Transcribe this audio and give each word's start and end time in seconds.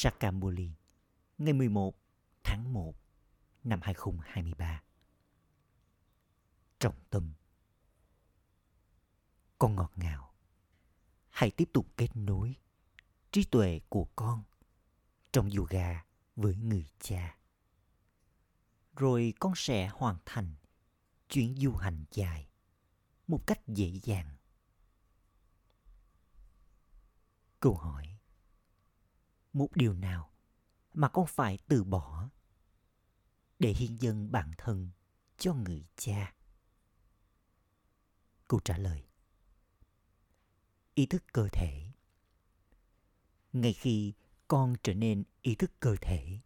Sakamuli, 0.00 0.70
ngày 1.38 1.52
11 1.52 1.94
tháng 2.44 2.72
1 2.72 2.94
năm 3.64 3.80
2023. 3.82 4.82
Trọng 6.78 6.94
tâm 7.10 7.32
Con 9.58 9.76
ngọt 9.76 9.92
ngào 9.96 10.34
Hãy 11.30 11.50
tiếp 11.50 11.70
tục 11.72 11.86
kết 11.96 12.08
nối 12.14 12.54
trí 13.30 13.44
tuệ 13.44 13.80
của 13.88 14.08
con 14.16 14.42
trong 15.32 15.50
yoga 15.50 16.04
với 16.36 16.56
người 16.56 16.86
cha. 17.00 17.38
Rồi 18.96 19.34
con 19.40 19.52
sẽ 19.56 19.88
hoàn 19.88 20.16
thành 20.26 20.54
chuyến 21.28 21.56
du 21.56 21.72
hành 21.72 22.04
dài 22.10 22.48
một 23.26 23.46
cách 23.46 23.60
dễ 23.66 23.92
dàng. 24.02 24.36
Câu 27.60 27.74
hỏi 27.74 28.17
một 29.58 29.68
điều 29.74 29.94
nào 29.94 30.32
mà 30.94 31.08
con 31.08 31.26
phải 31.26 31.58
từ 31.68 31.84
bỏ 31.84 32.28
để 33.58 33.70
hiến 33.70 33.96
dâng 33.96 34.32
bản 34.32 34.52
thân 34.58 34.90
cho 35.38 35.54
người 35.54 35.84
cha? 35.96 36.34
Câu 38.48 38.60
trả 38.60 38.78
lời. 38.78 39.04
Ý 40.94 41.06
thức 41.06 41.24
cơ 41.32 41.48
thể. 41.52 41.92
Ngay 43.52 43.72
khi 43.72 44.12
con 44.48 44.74
trở 44.82 44.94
nên 44.94 45.24
ý 45.42 45.54
thức 45.54 45.70
cơ 45.80 45.96
thể, 46.00 46.38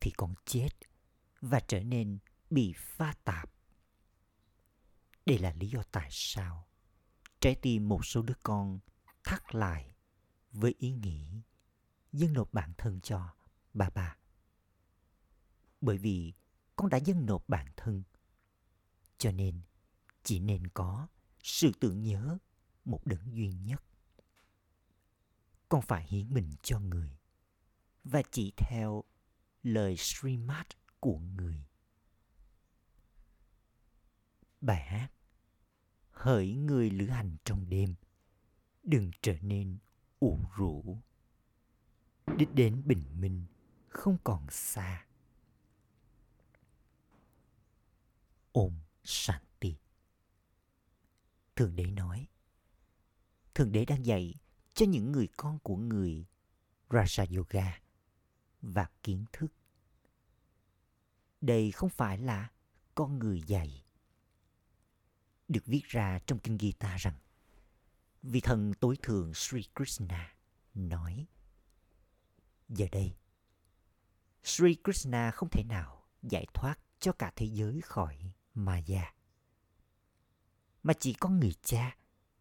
thì 0.00 0.10
con 0.10 0.34
chết 0.44 0.68
và 1.40 1.60
trở 1.60 1.82
nên 1.82 2.18
bị 2.50 2.74
pha 2.76 3.14
tạp. 3.24 3.52
Đây 5.26 5.38
là 5.38 5.52
lý 5.52 5.68
do 5.68 5.82
tại 5.82 6.08
sao 6.10 6.66
trái 7.40 7.54
tim 7.54 7.88
một 7.88 8.06
số 8.06 8.22
đứa 8.22 8.34
con 8.42 8.78
thắt 9.24 9.54
lại 9.54 9.94
với 10.52 10.74
ý 10.78 10.90
nghĩ 10.90 11.42
dâng 12.12 12.32
nộp 12.32 12.52
bản 12.52 12.72
thân 12.78 13.00
cho 13.00 13.34
bà 13.74 13.90
bà. 13.90 14.16
Bởi 15.80 15.98
vì 15.98 16.32
con 16.76 16.88
đã 16.88 16.98
dâng 16.98 17.26
nộp 17.26 17.48
bản 17.48 17.66
thân, 17.76 18.02
cho 19.18 19.32
nên 19.32 19.60
chỉ 20.22 20.40
nên 20.40 20.66
có 20.66 21.08
sự 21.42 21.72
tưởng 21.80 22.02
nhớ 22.02 22.38
một 22.84 23.06
đấng 23.06 23.34
duy 23.34 23.52
nhất. 23.52 23.82
Con 25.68 25.82
phải 25.82 26.06
hiến 26.08 26.34
mình 26.34 26.54
cho 26.62 26.80
người 26.80 27.18
và 28.04 28.22
chỉ 28.30 28.52
theo 28.56 29.04
lời 29.62 29.96
Srimad 29.96 30.66
của 31.00 31.18
người. 31.18 31.66
Bài 34.60 34.82
hát 34.82 35.08
Hỡi 36.10 36.54
người 36.54 36.90
lữ 36.90 37.06
hành 37.06 37.36
trong 37.44 37.68
đêm, 37.68 37.94
đừng 38.82 39.10
trở 39.22 39.38
nên 39.40 39.78
ủ 40.18 40.40
rũ 40.56 40.98
đích 42.26 42.54
đến 42.54 42.82
bình 42.86 43.04
minh 43.20 43.44
không 43.88 44.16
còn 44.24 44.46
xa 44.50 45.06
ôm 48.52 48.72
Shanti. 49.04 49.76
Thượng 51.56 51.76
Đế 51.76 51.84
nói, 51.84 52.28
Thượng 53.54 53.72
Đế 53.72 53.84
đang 53.84 54.06
dạy 54.06 54.34
cho 54.74 54.86
những 54.86 55.12
người 55.12 55.28
con 55.36 55.58
của 55.58 55.76
người 55.76 56.26
Raja 56.88 57.36
Yoga 57.36 57.80
và 58.62 58.86
kiến 59.02 59.24
thức. 59.32 59.52
Đây 61.40 61.72
không 61.72 61.90
phải 61.90 62.18
là 62.18 62.50
con 62.94 63.18
người 63.18 63.42
dạy. 63.46 63.84
Được 65.48 65.66
viết 65.66 65.84
ra 65.84 66.18
trong 66.26 66.38
kinh 66.38 66.58
Gita 66.58 66.96
rằng, 66.96 67.18
vị 68.22 68.40
thần 68.40 68.74
tối 68.80 68.96
thượng 69.02 69.34
Sri 69.34 69.62
Krishna 69.76 70.34
nói, 70.74 71.26
Giờ 72.74 72.86
đây, 72.92 73.16
Sri 74.44 74.76
Krishna 74.84 75.30
không 75.30 75.48
thể 75.48 75.64
nào 75.64 76.04
giải 76.22 76.46
thoát 76.54 76.78
cho 77.00 77.12
cả 77.12 77.32
thế 77.36 77.46
giới 77.46 77.80
khỏi 77.80 78.32
Maya. 78.54 79.14
Mà 80.82 80.94
chỉ 81.00 81.12
có 81.12 81.28
người 81.28 81.52
cha 81.62 81.96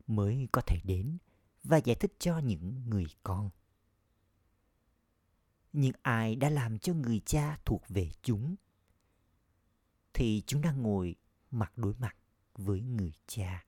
mới 0.07 0.47
có 0.51 0.61
thể 0.61 0.79
đến 0.83 1.17
và 1.63 1.77
giải 1.77 1.95
thích 1.95 2.13
cho 2.19 2.37
những 2.37 2.89
người 2.89 3.05
con. 3.23 3.49
Nhưng 5.73 5.93
ai 6.01 6.35
đã 6.35 6.49
làm 6.49 6.79
cho 6.79 6.93
người 6.93 7.21
cha 7.25 7.57
thuộc 7.65 7.83
về 7.89 8.09
chúng 8.21 8.55
thì 10.13 10.43
chúng 10.47 10.61
đang 10.61 10.81
ngồi 10.81 11.15
mặt 11.51 11.77
đối 11.77 11.93
mặt 11.93 12.15
với 12.53 12.81
người 12.81 13.13
cha. 13.27 13.65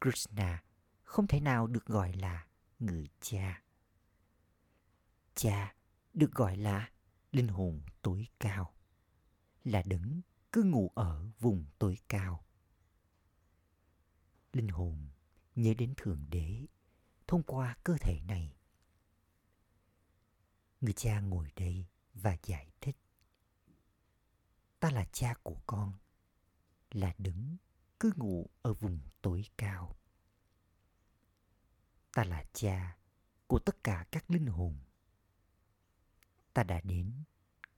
Krishna 0.00 0.62
không 1.02 1.26
thể 1.26 1.40
nào 1.40 1.66
được 1.66 1.86
gọi 1.86 2.12
là 2.12 2.46
người 2.78 3.08
cha 3.20 3.62
cha 5.38 5.74
được 6.14 6.32
gọi 6.32 6.56
là 6.56 6.90
linh 7.32 7.48
hồn 7.48 7.80
tối 8.02 8.26
cao, 8.40 8.74
là 9.64 9.82
đấng 9.86 10.20
cứ 10.52 10.62
ngủ 10.62 10.90
ở 10.94 11.30
vùng 11.38 11.66
tối 11.78 11.98
cao. 12.08 12.44
Linh 14.52 14.68
hồn 14.68 15.08
nhớ 15.54 15.74
đến 15.78 15.94
thượng 15.96 16.26
đế 16.30 16.66
thông 17.26 17.42
qua 17.42 17.76
cơ 17.84 17.96
thể 18.00 18.20
này. 18.20 18.56
Người 20.80 20.92
cha 20.92 21.20
ngồi 21.20 21.52
đây 21.56 21.86
và 22.14 22.36
giải 22.42 22.72
thích, 22.80 22.96
ta 24.80 24.90
là 24.90 25.04
cha 25.12 25.34
của 25.42 25.60
con, 25.66 25.92
là 26.90 27.14
đứng 27.18 27.56
cứ 28.00 28.12
ngủ 28.16 28.50
ở 28.62 28.74
vùng 28.74 29.00
tối 29.22 29.44
cao. 29.58 29.96
Ta 32.12 32.24
là 32.24 32.44
cha 32.52 32.96
của 33.46 33.58
tất 33.58 33.84
cả 33.84 34.06
các 34.10 34.30
linh 34.30 34.46
hồn 34.46 34.78
ta 36.58 36.64
đã 36.64 36.80
đến, 36.84 37.12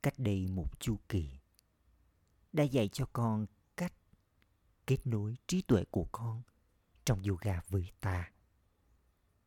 cách 0.03 0.15
đây 0.19 0.47
một 0.47 0.81
chu 0.81 0.99
kỳ. 1.09 1.31
Đã 2.53 2.65
dạy 2.65 2.89
cho 2.89 3.07
con 3.13 3.47
cách 3.77 3.93
kết 4.87 5.07
nối 5.07 5.37
trí 5.47 5.63
tuệ 5.63 5.85
của 5.91 6.09
con 6.13 6.43
trong 7.05 7.23
yoga 7.23 7.61
với 7.69 7.91
ta, 8.01 8.33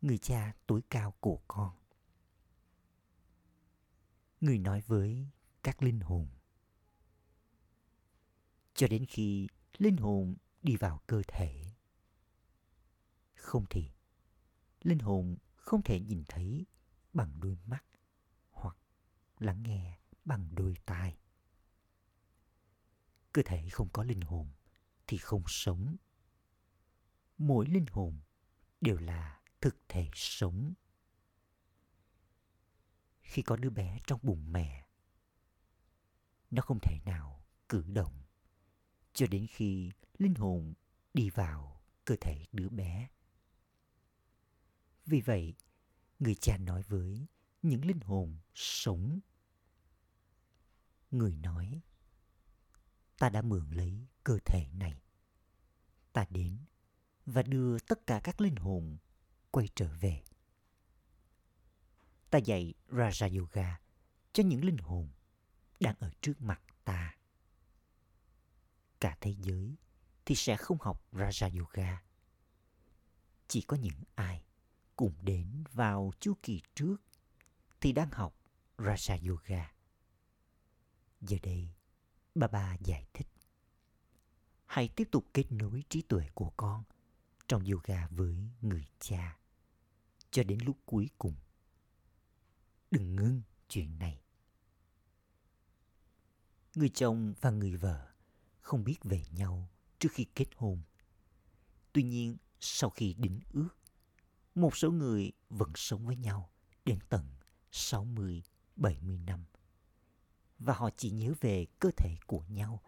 người 0.01 0.17
cha 0.17 0.53
tối 0.67 0.81
cao 0.89 1.13
của 1.19 1.39
con. 1.47 1.71
Người 4.41 4.57
nói 4.57 4.81
với 4.87 5.27
các 5.63 5.83
linh 5.83 5.99
hồn. 5.99 6.27
Cho 8.73 8.87
đến 8.87 9.05
khi 9.05 9.47
linh 9.77 9.97
hồn 9.97 10.35
đi 10.61 10.75
vào 10.75 11.01
cơ 11.07 11.21
thể, 11.27 11.63
không 13.35 13.65
thì 13.69 13.89
linh 14.81 14.99
hồn 14.99 15.37
không 15.55 15.81
thể 15.81 15.99
nhìn 15.99 16.23
thấy 16.27 16.65
bằng 17.13 17.39
đôi 17.39 17.57
mắt 17.65 17.83
lắng 19.39 19.63
nghe 19.63 19.99
bằng 20.25 20.55
đôi 20.55 20.75
tai. 20.85 21.17
Cơ 23.31 23.41
thể 23.45 23.69
không 23.69 23.89
có 23.89 24.03
linh 24.03 24.21
hồn 24.21 24.51
thì 25.07 25.17
không 25.17 25.43
sống. 25.47 25.95
Mỗi 27.37 27.67
linh 27.67 27.85
hồn 27.91 28.19
đều 28.81 28.97
là 28.97 29.41
thực 29.61 29.75
thể 29.87 30.09
sống. 30.13 30.73
Khi 33.21 33.41
có 33.41 33.55
đứa 33.55 33.69
bé 33.69 33.99
trong 34.07 34.19
bụng 34.23 34.51
mẹ, 34.51 34.87
nó 36.51 36.61
không 36.61 36.79
thể 36.81 36.99
nào 37.05 37.45
cử 37.69 37.83
động 37.87 38.23
cho 39.13 39.27
đến 39.27 39.47
khi 39.49 39.91
linh 40.17 40.35
hồn 40.35 40.73
đi 41.13 41.29
vào 41.29 41.81
cơ 42.05 42.15
thể 42.21 42.45
đứa 42.51 42.69
bé. 42.69 43.09
Vì 45.05 45.21
vậy, 45.21 45.53
người 46.19 46.35
cha 46.35 46.57
nói 46.57 46.83
với 46.83 47.27
những 47.63 47.85
linh 47.85 47.99
hồn 47.99 48.37
sống. 48.55 49.19
Người 51.11 51.35
nói, 51.35 51.81
ta 53.17 53.29
đã 53.29 53.41
mượn 53.41 53.69
lấy 53.71 54.07
cơ 54.23 54.37
thể 54.45 54.67
này. 54.73 55.01
Ta 56.13 56.25
đến 56.29 56.57
và 57.25 57.43
đưa 57.43 57.79
tất 57.79 58.07
cả 58.07 58.21
các 58.23 58.41
linh 58.41 58.55
hồn 58.55 58.97
quay 59.51 59.67
trở 59.75 59.93
về. 59.99 60.23
Ta 62.29 62.37
dạy 62.37 62.73
raja 62.89 63.39
yoga 63.39 63.79
cho 64.33 64.43
những 64.43 64.65
linh 64.65 64.77
hồn 64.77 65.09
đang 65.79 65.95
ở 65.99 66.11
trước 66.21 66.41
mặt 66.41 66.61
ta. 66.83 67.17
Cả 68.99 69.17
thế 69.21 69.35
giới 69.39 69.75
thì 70.25 70.35
sẽ 70.35 70.57
không 70.57 70.77
học 70.81 71.03
raja 71.11 71.59
yoga. 71.59 72.03
Chỉ 73.47 73.61
có 73.61 73.77
những 73.77 74.03
ai 74.15 74.45
cùng 74.95 75.13
đến 75.21 75.63
vào 75.73 76.11
chu 76.19 76.33
kỳ 76.43 76.61
trước 76.75 76.97
thì 77.83 77.91
đang 77.91 78.09
học 78.11 78.35
raja 78.77 79.29
yoga 79.29 79.71
Giờ 81.21 81.37
đây, 81.43 81.69
bà 82.35 82.47
bà 82.47 82.77
giải 82.79 83.07
thích. 83.13 83.27
Hãy 84.65 84.87
tiếp 84.87 85.07
tục 85.11 85.25
kết 85.33 85.51
nối 85.51 85.83
trí 85.89 86.01
tuệ 86.01 86.29
của 86.33 86.51
con 86.57 86.83
trong 87.47 87.63
yoga 87.65 88.07
với 88.07 88.35
người 88.61 88.87
cha 88.99 89.37
cho 90.31 90.43
đến 90.43 90.59
lúc 90.65 90.77
cuối 90.85 91.09
cùng. 91.17 91.35
Đừng 92.91 93.15
ngưng 93.15 93.41
chuyện 93.69 93.99
này. 93.99 94.21
Người 96.75 96.89
chồng 96.89 97.33
và 97.41 97.51
người 97.51 97.75
vợ 97.75 98.11
không 98.61 98.83
biết 98.83 98.97
về 99.03 99.23
nhau 99.31 99.69
trước 99.99 100.09
khi 100.11 100.25
kết 100.35 100.47
hôn. 100.55 100.81
Tuy 101.93 102.03
nhiên, 102.03 102.37
sau 102.59 102.89
khi 102.89 103.13
đính 103.13 103.39
ước, 103.53 103.77
một 104.55 104.77
số 104.77 104.91
người 104.91 105.31
vẫn 105.49 105.71
sống 105.75 106.05
với 106.05 106.15
nhau 106.15 106.49
đến 106.85 106.99
tận 107.09 107.33
60, 107.75 108.43
70 108.75 109.17
năm. 109.17 109.45
Và 110.59 110.73
họ 110.73 110.89
chỉ 110.97 111.09
nhớ 111.09 111.33
về 111.41 111.65
cơ 111.79 111.89
thể 111.97 112.15
của 112.27 112.43
nhau 112.49 112.81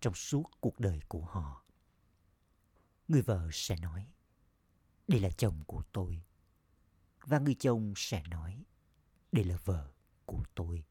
trong 0.00 0.14
suốt 0.14 0.44
cuộc 0.60 0.80
đời 0.80 1.00
của 1.08 1.24
họ. 1.24 1.64
Người 3.08 3.22
vợ 3.22 3.48
sẽ 3.52 3.76
nói, 3.76 4.12
đây 5.08 5.20
là 5.20 5.30
chồng 5.30 5.64
của 5.66 5.82
tôi. 5.92 6.22
Và 7.20 7.38
người 7.38 7.54
chồng 7.54 7.92
sẽ 7.96 8.22
nói, 8.30 8.64
đây 9.32 9.44
là 9.44 9.56
vợ 9.64 9.92
của 10.26 10.44
tôi. 10.54 10.84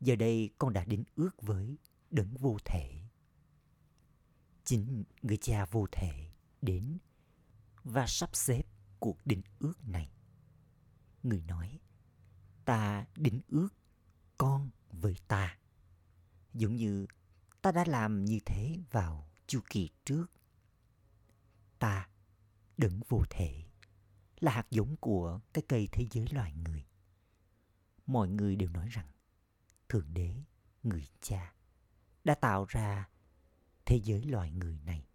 Giờ 0.00 0.16
đây 0.16 0.50
con 0.58 0.72
đã 0.72 0.84
đến 0.84 1.04
ước 1.14 1.42
với 1.42 1.78
đấng 2.10 2.36
vô 2.36 2.58
thể. 2.64 3.00
Chính 4.64 5.04
người 5.22 5.36
cha 5.36 5.64
vô 5.64 5.86
thể 5.92 6.30
đến 6.62 6.98
và 7.82 8.06
sắp 8.06 8.36
xếp 8.36 8.62
cuộc 9.00 9.26
định 9.26 9.42
ước 9.58 9.88
này. 9.88 10.13
Người 11.24 11.42
nói, 11.46 11.80
ta 12.64 13.06
định 13.16 13.40
ước 13.48 13.68
con 14.38 14.70
với 14.90 15.16
ta. 15.28 15.58
Giống 16.52 16.76
như 16.76 17.06
ta 17.62 17.72
đã 17.72 17.84
làm 17.86 18.24
như 18.24 18.38
thế 18.46 18.78
vào 18.90 19.30
chu 19.46 19.60
kỳ 19.70 19.90
trước. 20.04 20.26
Ta, 21.78 22.08
đấng 22.76 23.00
vô 23.08 23.24
thể, 23.30 23.64
là 24.40 24.52
hạt 24.52 24.66
giống 24.70 24.96
của 24.96 25.40
cái 25.52 25.64
cây 25.68 25.88
thế 25.92 26.06
giới 26.10 26.26
loài 26.32 26.54
người. 26.54 26.86
Mọi 28.06 28.28
người 28.28 28.56
đều 28.56 28.68
nói 28.68 28.88
rằng 28.88 29.08
Thượng 29.88 30.14
Đế, 30.14 30.34
người 30.82 31.08
cha, 31.20 31.54
đã 32.24 32.34
tạo 32.34 32.64
ra 32.68 33.08
thế 33.84 34.00
giới 34.04 34.24
loài 34.24 34.50
người 34.50 34.78
này. 34.78 35.08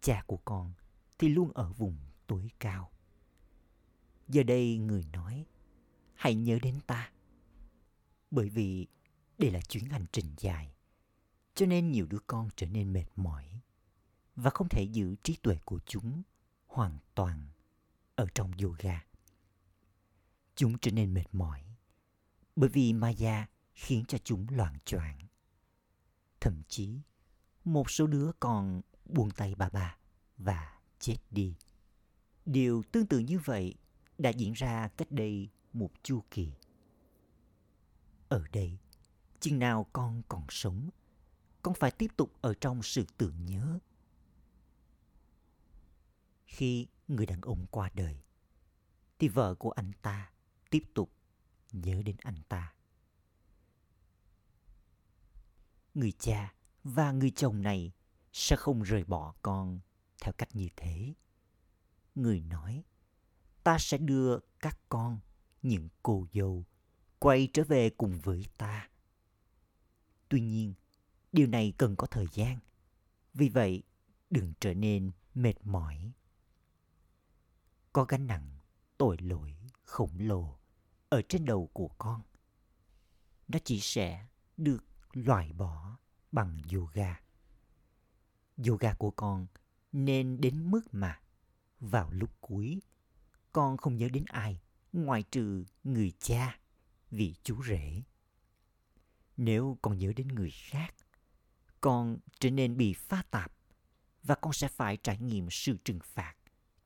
Cha 0.00 0.22
của 0.26 0.36
con 0.36 0.72
thì 1.18 1.28
luôn 1.28 1.52
ở 1.52 1.72
vùng 1.72 1.98
tối 2.26 2.50
cao. 2.60 2.92
Giờ 4.28 4.42
đây 4.42 4.78
người 4.78 5.06
nói, 5.12 5.46
hãy 6.14 6.34
nhớ 6.34 6.58
đến 6.62 6.80
ta. 6.86 7.12
Bởi 8.30 8.48
vì 8.48 8.86
đây 9.38 9.50
là 9.50 9.60
chuyến 9.60 9.84
hành 9.84 10.06
trình 10.12 10.34
dài, 10.38 10.74
cho 11.54 11.66
nên 11.66 11.92
nhiều 11.92 12.06
đứa 12.06 12.18
con 12.26 12.48
trở 12.56 12.66
nên 12.66 12.92
mệt 12.92 13.06
mỏi 13.16 13.60
và 14.36 14.50
không 14.50 14.68
thể 14.68 14.82
giữ 14.82 15.16
trí 15.22 15.36
tuệ 15.36 15.58
của 15.64 15.80
chúng 15.86 16.22
hoàn 16.66 16.98
toàn 17.14 17.46
ở 18.14 18.26
trong 18.34 18.52
yoga. 18.62 19.04
Chúng 20.54 20.78
trở 20.78 20.90
nên 20.90 21.14
mệt 21.14 21.26
mỏi 21.32 21.64
bởi 22.56 22.68
vì 22.68 22.92
Maya 22.92 23.46
khiến 23.74 24.04
cho 24.08 24.18
chúng 24.18 24.46
loạn 24.50 24.78
choạng. 24.84 25.18
Thậm 26.40 26.62
chí, 26.68 27.00
một 27.64 27.90
số 27.90 28.06
đứa 28.06 28.30
còn 28.40 28.80
buông 29.04 29.30
tay 29.30 29.54
bà 29.54 29.68
bà 29.68 29.96
và 30.38 30.80
chết 30.98 31.16
đi. 31.30 31.56
Điều 32.46 32.82
tương 32.92 33.06
tự 33.06 33.18
như 33.18 33.38
vậy 33.38 33.74
đã 34.22 34.30
diễn 34.30 34.52
ra 34.52 34.88
cách 34.88 35.10
đây 35.10 35.48
một 35.72 35.90
chu 36.02 36.22
kỳ. 36.30 36.52
Ở 38.28 38.44
đây, 38.52 38.78
chừng 39.40 39.58
nào 39.58 39.86
con 39.92 40.22
còn 40.28 40.46
sống, 40.48 40.90
con 41.62 41.74
phải 41.74 41.90
tiếp 41.90 42.10
tục 42.16 42.32
ở 42.40 42.54
trong 42.54 42.82
sự 42.82 43.04
tưởng 43.16 43.46
nhớ. 43.46 43.78
Khi 46.46 46.86
người 47.08 47.26
đàn 47.26 47.40
ông 47.40 47.66
qua 47.70 47.90
đời, 47.94 48.16
thì 49.18 49.28
vợ 49.28 49.54
của 49.54 49.70
anh 49.70 49.92
ta 50.02 50.30
tiếp 50.70 50.82
tục 50.94 51.12
nhớ 51.72 52.02
đến 52.02 52.16
anh 52.22 52.42
ta. 52.48 52.74
Người 55.94 56.12
cha 56.12 56.54
và 56.84 57.12
người 57.12 57.30
chồng 57.30 57.62
này 57.62 57.92
sẽ 58.32 58.56
không 58.56 58.82
rời 58.82 59.04
bỏ 59.04 59.34
con 59.42 59.80
theo 60.22 60.32
cách 60.32 60.48
như 60.56 60.68
thế. 60.76 61.14
Người 62.14 62.40
nói, 62.40 62.84
ta 63.64 63.78
sẽ 63.78 63.98
đưa 63.98 64.38
các 64.60 64.78
con, 64.88 65.20
những 65.62 65.88
cô 66.02 66.26
dâu, 66.32 66.64
quay 67.18 67.48
trở 67.52 67.64
về 67.64 67.90
cùng 67.90 68.20
với 68.20 68.46
ta. 68.58 68.88
Tuy 70.28 70.40
nhiên, 70.40 70.74
điều 71.32 71.46
này 71.46 71.72
cần 71.78 71.96
có 71.96 72.06
thời 72.06 72.26
gian. 72.32 72.58
Vì 73.34 73.48
vậy, 73.48 73.82
đừng 74.30 74.52
trở 74.60 74.74
nên 74.74 75.10
mệt 75.34 75.66
mỏi. 75.66 76.12
Có 77.92 78.04
gánh 78.04 78.26
nặng, 78.26 78.58
tội 78.98 79.16
lỗi, 79.20 79.56
khổng 79.82 80.18
lồ 80.18 80.58
ở 81.08 81.22
trên 81.28 81.44
đầu 81.44 81.70
của 81.72 81.88
con. 81.88 82.22
Nó 83.48 83.58
chỉ 83.64 83.80
sẽ 83.80 84.26
được 84.56 84.84
loại 85.12 85.52
bỏ 85.52 85.98
bằng 86.32 86.62
yoga. 86.72 87.20
Yoga 88.66 88.94
của 88.94 89.10
con 89.10 89.46
nên 89.92 90.40
đến 90.40 90.70
mức 90.70 90.82
mà 90.92 91.20
vào 91.80 92.10
lúc 92.10 92.30
cuối 92.40 92.82
con 93.52 93.76
không 93.76 93.96
nhớ 93.96 94.08
đến 94.08 94.24
ai 94.28 94.60
ngoại 94.92 95.22
trừ 95.22 95.64
người 95.84 96.12
cha 96.18 96.58
vì 97.10 97.34
chú 97.42 97.62
rể. 97.64 98.02
Nếu 99.36 99.78
con 99.82 99.98
nhớ 99.98 100.12
đến 100.16 100.28
người 100.28 100.50
khác, 100.50 100.94
con 101.80 102.18
trở 102.40 102.50
nên 102.50 102.76
bị 102.76 102.92
pha 102.92 103.22
tạp 103.30 103.52
và 104.22 104.34
con 104.34 104.52
sẽ 104.52 104.68
phải 104.68 104.96
trải 104.96 105.18
nghiệm 105.18 105.48
sự 105.50 105.76
trừng 105.84 105.98
phạt 106.04 106.34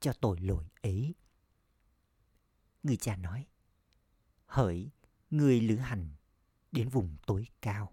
cho 0.01 0.13
tội 0.13 0.41
lỗi 0.41 0.65
ấy. 0.83 1.15
Người 2.83 2.97
cha 2.97 3.17
nói, 3.17 3.47
hỡi 4.47 4.91
người 5.31 5.61
lữ 5.61 5.77
hành 5.77 6.11
đến 6.73 6.89
vùng 6.89 7.17
tối 7.27 7.47
cao, 7.62 7.93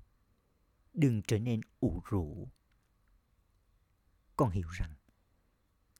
đừng 0.93 1.21
trở 1.27 1.39
nên 1.39 1.61
ủ 1.79 2.01
rũ. 2.05 2.47
Con 4.35 4.49
hiểu 4.49 4.67
rằng 4.67 4.93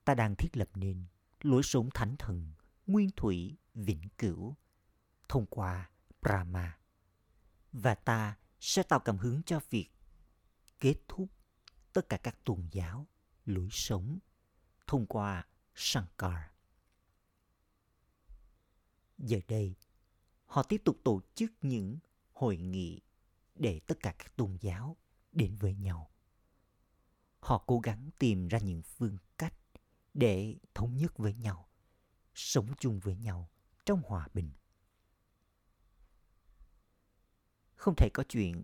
ta 0.06 0.16
đang 0.16 0.36
thiết 0.36 0.58
lập 0.58 0.70
nên 0.76 1.06
lối 1.42 1.64
sống 1.64 1.90
thánh 1.94 2.16
thần, 2.20 2.54
nguyên 2.88 3.10
thủy, 3.16 3.58
vĩnh 3.74 4.10
cửu 4.18 4.56
thông 5.30 5.46
qua 5.46 5.90
Brahma. 6.22 6.80
Và 7.72 7.96
ta 7.96 8.38
sẽ 8.60 8.84
tạo 8.84 9.00
cảm 9.00 9.18
hứng 9.18 9.42
cho 9.46 9.60
việc 9.70 9.90
kết 10.80 10.96
thúc 11.08 11.30
tất 11.94 12.10
cả 12.10 12.18
các 12.18 12.44
tôn 12.44 12.68
giáo, 12.72 13.08
lối 13.46 13.68
sống 13.72 14.20
thông 14.88 15.06
qua 15.06 15.48
Shankar. 15.76 16.38
Giờ 19.18 19.40
đây, 19.48 19.76
họ 20.46 20.64
tiếp 20.64 20.82
tục 20.86 20.98
tổ 21.04 21.22
chức 21.36 21.52
những 21.62 21.98
hội 22.34 22.58
nghị 22.58 23.02
để 23.56 23.80
tất 23.88 24.00
cả 24.00 24.16
các 24.18 24.36
tôn 24.36 24.58
giáo 24.62 24.98
đến 25.32 25.56
với 25.56 25.76
nhau. 25.76 26.12
Họ 27.40 27.64
cố 27.68 27.80
gắng 27.80 28.10
tìm 28.20 28.48
ra 28.48 28.60
những 28.60 28.82
phương 28.82 29.18
cách 29.38 29.56
để 30.14 30.56
thống 30.74 30.98
nhất 30.98 31.18
với 31.18 31.34
nhau, 31.34 31.70
sống 32.36 32.74
chung 32.80 33.00
với 33.00 33.16
nhau 33.16 33.50
trong 33.86 34.02
hòa 34.06 34.28
bình. 34.34 34.52
Không 37.76 37.96
thể 37.98 38.10
có 38.14 38.24
chuyện 38.30 38.64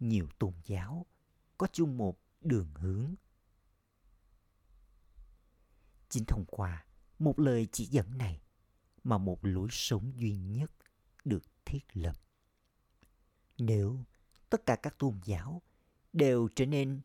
nhiều 0.00 0.28
tôn 0.38 0.52
giáo 0.64 1.06
có 1.58 1.66
chung 1.72 1.98
một 1.98 2.20
đường 2.40 2.74
hướng. 2.74 3.14
Chính 6.08 6.24
thông 6.24 6.44
qua 6.46 6.86
một 7.18 7.38
lời 7.38 7.68
chỉ 7.72 7.84
dẫn 7.84 8.18
này 8.18 8.40
mà 9.04 9.18
một 9.18 9.38
lối 9.42 9.68
sống 9.70 10.12
duy 10.16 10.36
nhất 10.36 10.72
được 11.24 11.42
thiết 11.64 11.80
lập. 11.92 12.16
Nếu 13.58 14.04
tất 14.50 14.66
cả 14.66 14.76
các 14.76 14.98
tôn 14.98 15.20
giáo 15.24 15.62
đều 16.12 16.48
trở 16.54 16.66
nên 16.66 17.00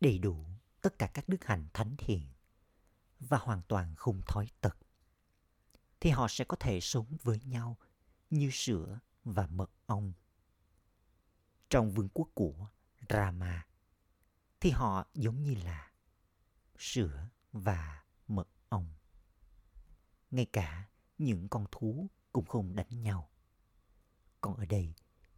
đầy 0.00 0.18
đủ 0.18 0.44
tất 0.80 0.98
cả 0.98 1.10
các 1.14 1.28
đức 1.28 1.44
hạnh 1.44 1.66
thánh 1.72 1.94
thiện 1.98 2.22
và 3.20 3.38
hoàn 3.38 3.62
toàn 3.68 3.94
không 3.96 4.22
thói 4.26 4.48
tật, 4.60 4.76
thì 6.00 6.10
họ 6.10 6.28
sẽ 6.28 6.44
có 6.44 6.56
thể 6.60 6.80
sống 6.80 7.16
với 7.22 7.40
nhau 7.44 7.76
như 8.30 8.50
sữa 8.50 8.98
và 9.24 9.46
mật 9.46 9.70
ong. 9.86 10.12
Trong 11.70 11.90
vương 11.90 12.08
quốc 12.08 12.28
của 12.34 12.68
Rama, 13.08 13.66
thì 14.60 14.70
họ 14.70 15.06
giống 15.14 15.42
như 15.42 15.54
là 15.54 15.90
sữa 16.78 17.28
và 17.52 18.04
mật 18.28 18.48
ong. 18.68 18.94
Ngay 20.30 20.46
cả 20.52 20.88
những 21.18 21.48
con 21.48 21.66
thú 21.72 22.10
cũng 22.32 22.46
không 22.46 22.76
đánh 22.76 23.02
nhau. 23.02 23.30
Còn 24.40 24.56
ở 24.56 24.66
đây, 24.66 24.94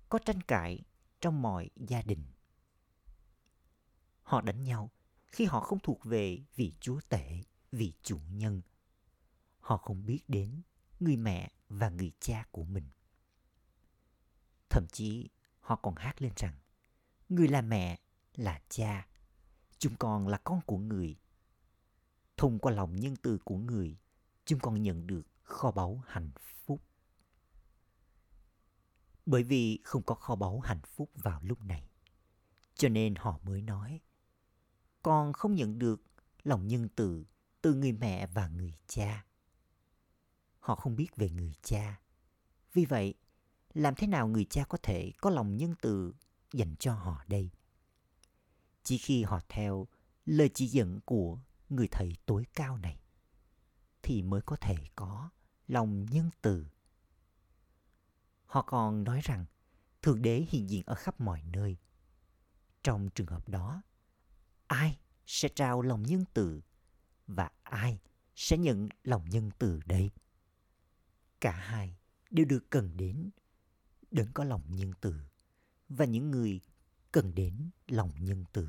có 0.09 0.19
tranh 0.19 0.41
cãi 0.41 0.81
trong 1.21 1.43
mọi 1.43 1.71
gia 1.77 2.03
đình. 2.03 2.25
Họ 4.23 4.41
đánh 4.41 4.65
nhau 4.65 4.91
khi 5.27 5.45
họ 5.45 5.61
không 5.61 5.79
thuộc 5.83 6.05
về 6.05 6.39
vị 6.55 6.73
chúa 6.81 7.01
tể, 7.09 7.43
vị 7.73 7.93
chủ 8.03 8.21
nhân. 8.31 8.63
Họ 9.69 9.77
không 9.77 10.07
biết 10.07 10.21
đến 10.29 10.63
người 11.01 11.17
mẹ 11.17 11.53
và 11.69 11.89
người 11.89 12.13
cha 12.21 12.47
của 12.51 12.65
mình. 12.65 12.89
Thậm 14.71 14.87
chí 14.93 15.31
họ 15.61 15.77
còn 15.77 15.95
hát 15.97 16.23
lên 16.23 16.33
rằng 16.37 16.55
người 17.29 17.49
là 17.49 17.63
mẹ, 17.63 18.01
là 18.35 18.61
cha. 18.69 19.09
Chúng 19.79 19.97
con 19.97 20.29
là 20.29 20.39
con 20.39 20.61
của 20.67 20.79
người. 20.79 21.17
Thông 22.37 22.59
qua 22.59 22.73
lòng 22.73 22.97
nhân 22.97 23.17
từ 23.17 23.39
của 23.45 23.57
người, 23.57 23.99
chúng 24.45 24.61
con 24.61 24.83
nhận 24.83 25.07
được 25.07 25.27
kho 25.43 25.71
báu 25.71 26.03
hạnh 26.07 26.31
phúc. 26.67 26.83
Bởi 29.27 29.43
vì 29.43 29.81
không 29.85 30.03
có 30.03 30.15
kho 30.15 30.35
báu 30.35 30.61
hạnh 30.61 30.83
phúc 30.87 31.11
vào 31.15 31.43
lúc 31.43 31.61
này, 31.61 31.89
cho 32.75 32.89
nên 32.89 33.15
họ 33.15 33.39
mới 33.43 33.63
nói, 33.63 34.01
con 35.03 35.33
không 35.33 35.55
nhận 35.55 35.79
được 35.79 36.03
lòng 36.43 36.69
nhân 36.69 36.89
từ 36.97 37.25
từ 37.63 37.75
người 37.75 37.93
mẹ 37.93 38.27
và 38.27 38.49
người 38.49 38.75
cha 38.87 39.28
họ 40.69 40.75
không 40.75 40.97
biết 40.97 41.17
về 41.17 41.31
người 41.31 41.53
cha. 41.63 42.01
Vì 42.73 42.85
vậy, 42.85 43.15
làm 43.75 43.95
thế 43.95 44.07
nào 44.07 44.29
người 44.29 44.45
cha 44.45 44.65
có 44.65 44.79
thể 44.83 45.13
có 45.21 45.31
lòng 45.31 45.57
nhân 45.57 45.75
từ 45.81 46.15
dành 46.53 46.77
cho 46.77 46.95
họ 46.95 47.25
đây? 47.29 47.51
Chỉ 48.83 48.99
khi 48.99 49.23
họ 49.23 49.41
theo 49.49 49.89
lời 50.27 50.51
chỉ 50.55 50.67
dẫn 50.67 51.01
của 51.05 51.39
người 51.69 51.89
thầy 51.91 52.17
tối 52.27 52.45
cao 52.55 52.79
này, 52.79 53.01
thì 54.03 54.23
mới 54.23 54.41
có 54.43 54.57
thể 54.57 54.77
có 54.95 55.31
lòng 55.69 56.07
nhân 56.11 56.31
từ. 56.43 56.67
Họ 58.47 58.63
còn 58.63 59.05
nói 59.05 59.21
rằng 59.25 59.45
Thượng 60.03 60.23
Đế 60.23 60.47
hiện 60.49 60.71
diện 60.71 60.83
ở 60.87 60.95
khắp 60.95 61.21
mọi 61.21 61.43
nơi. 61.43 61.77
Trong 62.83 63.09
trường 63.15 63.27
hợp 63.27 63.49
đó, 63.49 63.83
ai 64.67 64.99
sẽ 65.27 65.49
trao 65.49 65.83
lòng 65.83 66.03
nhân 66.03 66.25
từ 66.35 66.61
và 67.27 67.51
ai 67.63 68.01
sẽ 68.35 68.59
nhận 68.59 68.89
lòng 69.05 69.29
nhân 69.29 69.51
từ 69.59 69.81
đây? 69.87 70.11
Cả 71.41 71.53
hai 71.53 71.97
đều 72.31 72.47
được 72.47 72.71
cần 72.71 72.97
đến 72.97 73.31
đấng 74.11 74.33
có 74.33 74.45
lòng 74.45 74.63
nhân 74.69 74.93
từ 75.01 75.15
và 75.89 76.05
những 76.05 76.31
người 76.31 76.61
cần 77.13 77.35
đến 77.35 77.71
lòng 77.89 78.11
nhân 78.21 78.45
từ. 78.53 78.69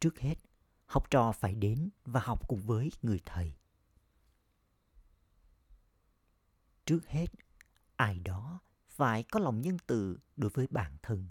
Trước 0.00 0.18
hết, 0.18 0.34
học 0.86 1.10
trò 1.10 1.32
phải 1.32 1.54
đến 1.54 1.90
và 2.04 2.20
học 2.20 2.48
cùng 2.48 2.60
với 2.60 2.90
người 3.02 3.20
thầy. 3.24 3.54
Trước 6.86 7.06
hết, 7.06 7.26
ai 7.96 8.18
đó 8.18 8.60
phải 8.88 9.22
có 9.22 9.40
lòng 9.40 9.60
nhân 9.60 9.76
từ 9.86 10.18
đối 10.36 10.50
với 10.50 10.66
bản 10.70 10.96
thân. 11.02 11.28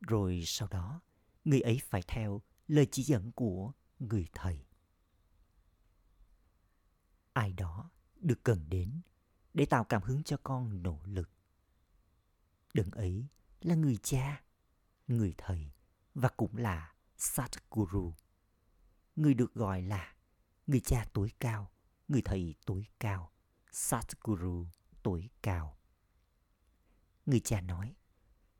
Rồi 0.00 0.42
sau 0.46 0.68
đó, 0.68 1.00
người 1.44 1.60
ấy 1.60 1.80
phải 1.84 2.02
theo 2.08 2.42
lời 2.68 2.86
chỉ 2.90 3.02
dẫn 3.02 3.32
của 3.32 3.72
người 3.98 4.26
thầy. 4.32 4.66
Ai 7.32 7.52
đó 7.52 7.90
được 8.22 8.44
cần 8.44 8.64
đến 8.68 9.00
để 9.54 9.66
tạo 9.66 9.84
cảm 9.84 10.02
hứng 10.02 10.22
cho 10.22 10.36
con 10.42 10.82
nỗ 10.82 11.00
lực. 11.04 11.30
Đấng 12.74 12.90
ấy 12.90 13.26
là 13.60 13.74
người 13.74 13.96
cha, 13.96 14.42
người 15.06 15.34
thầy 15.38 15.72
và 16.14 16.28
cũng 16.28 16.56
là 16.56 16.94
Satguru. 17.16 18.14
Người 19.16 19.34
được 19.34 19.54
gọi 19.54 19.82
là 19.82 20.14
người 20.66 20.80
cha 20.80 21.06
tối 21.12 21.32
cao, 21.40 21.70
người 22.08 22.22
thầy 22.24 22.54
tối 22.66 22.86
cao, 23.00 23.32
Satguru 23.72 24.66
tối 25.02 25.28
cao. 25.42 25.78
Người 27.26 27.40
cha 27.40 27.60
nói, 27.60 27.94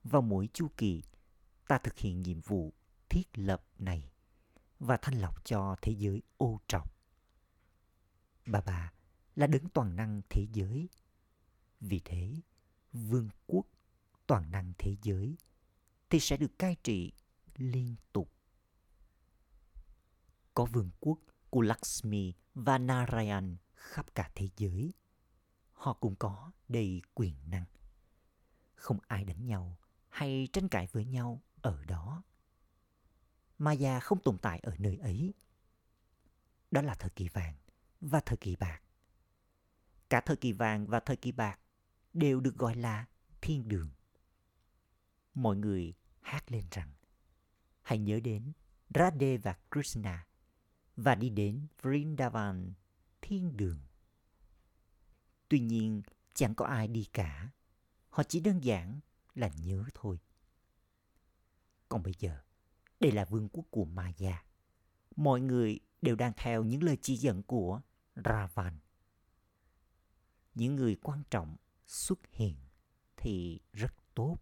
vào 0.04 0.22
mỗi 0.22 0.48
chu 0.52 0.68
kỳ, 0.76 1.02
ta 1.68 1.78
thực 1.78 1.98
hiện 1.98 2.22
nhiệm 2.22 2.40
vụ 2.40 2.74
thiết 3.08 3.38
lập 3.38 3.64
này 3.78 4.12
và 4.78 4.96
thanh 4.96 5.20
lọc 5.20 5.44
cho 5.44 5.76
thế 5.82 5.92
giới 5.92 6.22
ô 6.36 6.60
trọc. 6.66 6.96
Bà 8.46 8.60
bà 8.60 8.92
là 9.36 9.46
đấng 9.46 9.68
toàn 9.68 9.96
năng 9.96 10.22
thế 10.28 10.46
giới. 10.52 10.88
Vì 11.80 12.00
thế, 12.04 12.34
vương 12.92 13.28
quốc 13.46 13.66
toàn 14.26 14.50
năng 14.50 14.72
thế 14.78 14.96
giới 15.02 15.36
thì 16.10 16.20
sẽ 16.20 16.36
được 16.36 16.58
cai 16.58 16.76
trị 16.82 17.12
liên 17.56 17.96
tục. 18.12 18.32
Có 20.54 20.64
vương 20.64 20.90
quốc 21.00 21.18
của 21.50 21.60
Lakshmi 21.60 22.34
và 22.54 22.78
Narayan 22.78 23.56
khắp 23.74 24.14
cả 24.14 24.30
thế 24.34 24.48
giới. 24.56 24.92
Họ 25.72 25.92
cũng 25.92 26.16
có 26.16 26.52
đầy 26.68 27.02
quyền 27.14 27.34
năng. 27.46 27.64
Không 28.74 28.98
ai 29.06 29.24
đánh 29.24 29.46
nhau 29.46 29.78
hay 30.08 30.48
tranh 30.52 30.68
cãi 30.68 30.88
với 30.92 31.04
nhau 31.04 31.42
ở 31.60 31.84
đó. 31.84 32.22
Maya 33.58 34.00
không 34.00 34.22
tồn 34.22 34.38
tại 34.38 34.58
ở 34.58 34.74
nơi 34.78 34.96
ấy. 34.96 35.34
Đó 36.70 36.82
là 36.82 36.94
thời 36.94 37.10
kỳ 37.10 37.28
vàng 37.28 37.54
và 38.00 38.20
thời 38.20 38.36
kỳ 38.36 38.56
bạc. 38.56 38.82
Cả 40.12 40.20
thời 40.20 40.36
kỳ 40.36 40.52
vàng 40.52 40.86
và 40.86 41.00
thời 41.00 41.16
kỳ 41.16 41.32
bạc 41.32 41.58
đều 42.12 42.40
được 42.40 42.56
gọi 42.56 42.74
là 42.74 43.06
thiên 43.40 43.68
đường. 43.68 43.90
Mọi 45.34 45.56
người 45.56 45.94
hát 46.20 46.52
lên 46.52 46.64
rằng 46.70 46.92
hãy 47.82 47.98
nhớ 47.98 48.20
đến 48.20 48.52
Radhe 48.94 49.36
và 49.36 49.56
Krishna 49.70 50.26
và 50.96 51.14
đi 51.14 51.30
đến 51.30 51.66
Vrindavan, 51.82 52.72
thiên 53.22 53.56
đường. 53.56 53.78
Tuy 55.48 55.60
nhiên, 55.60 56.02
chẳng 56.34 56.54
có 56.54 56.66
ai 56.66 56.88
đi 56.88 57.04
cả. 57.12 57.50
Họ 58.10 58.22
chỉ 58.22 58.40
đơn 58.40 58.64
giản 58.64 59.00
là 59.34 59.50
nhớ 59.56 59.84
thôi. 59.94 60.18
Còn 61.88 62.02
bây 62.02 62.14
giờ, 62.18 62.40
đây 63.00 63.12
là 63.12 63.24
vương 63.24 63.48
quốc 63.48 63.64
của 63.70 63.84
Maya. 63.84 64.44
Mọi 65.16 65.40
người 65.40 65.80
đều 66.02 66.16
đang 66.16 66.32
theo 66.36 66.64
những 66.64 66.82
lời 66.82 66.98
chỉ 67.02 67.16
dẫn 67.16 67.42
của 67.42 67.80
Ravan. 68.24 68.78
Những 70.54 70.76
người 70.76 70.96
quan 71.02 71.22
trọng 71.30 71.56
xuất 71.86 72.18
hiện 72.32 72.56
thì 73.16 73.60
rất 73.72 73.94
tốt. 74.14 74.38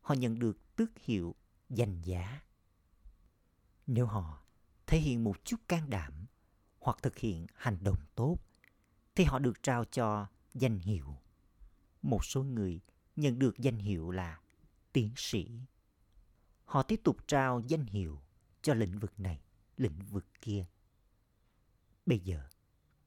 Họ 0.00 0.14
nhận 0.14 0.38
được 0.38 0.76
tước 0.76 0.98
hiệu 0.98 1.34
danh 1.68 2.02
giá. 2.02 2.40
Nếu 3.86 4.06
họ 4.06 4.42
thể 4.86 4.98
hiện 4.98 5.24
một 5.24 5.44
chút 5.44 5.56
can 5.68 5.90
đảm 5.90 6.26
hoặc 6.80 6.98
thực 7.02 7.18
hiện 7.18 7.46
hành 7.54 7.78
động 7.80 7.98
tốt 8.14 8.36
thì 9.14 9.24
họ 9.24 9.38
được 9.38 9.62
trao 9.62 9.84
cho 9.84 10.26
danh 10.54 10.78
hiệu. 10.78 11.16
Một 12.02 12.24
số 12.24 12.42
người 12.42 12.80
nhận 13.16 13.38
được 13.38 13.58
danh 13.58 13.78
hiệu 13.78 14.10
là 14.10 14.40
tiến 14.92 15.12
sĩ. 15.16 15.60
Họ 16.64 16.82
tiếp 16.82 17.00
tục 17.04 17.16
trao 17.26 17.60
danh 17.66 17.86
hiệu 17.86 18.20
cho 18.62 18.74
lĩnh 18.74 18.98
vực 18.98 19.20
này, 19.20 19.40
lĩnh 19.76 19.98
vực 20.10 20.26
kia. 20.40 20.66
Bây 22.06 22.18
giờ, 22.18 22.48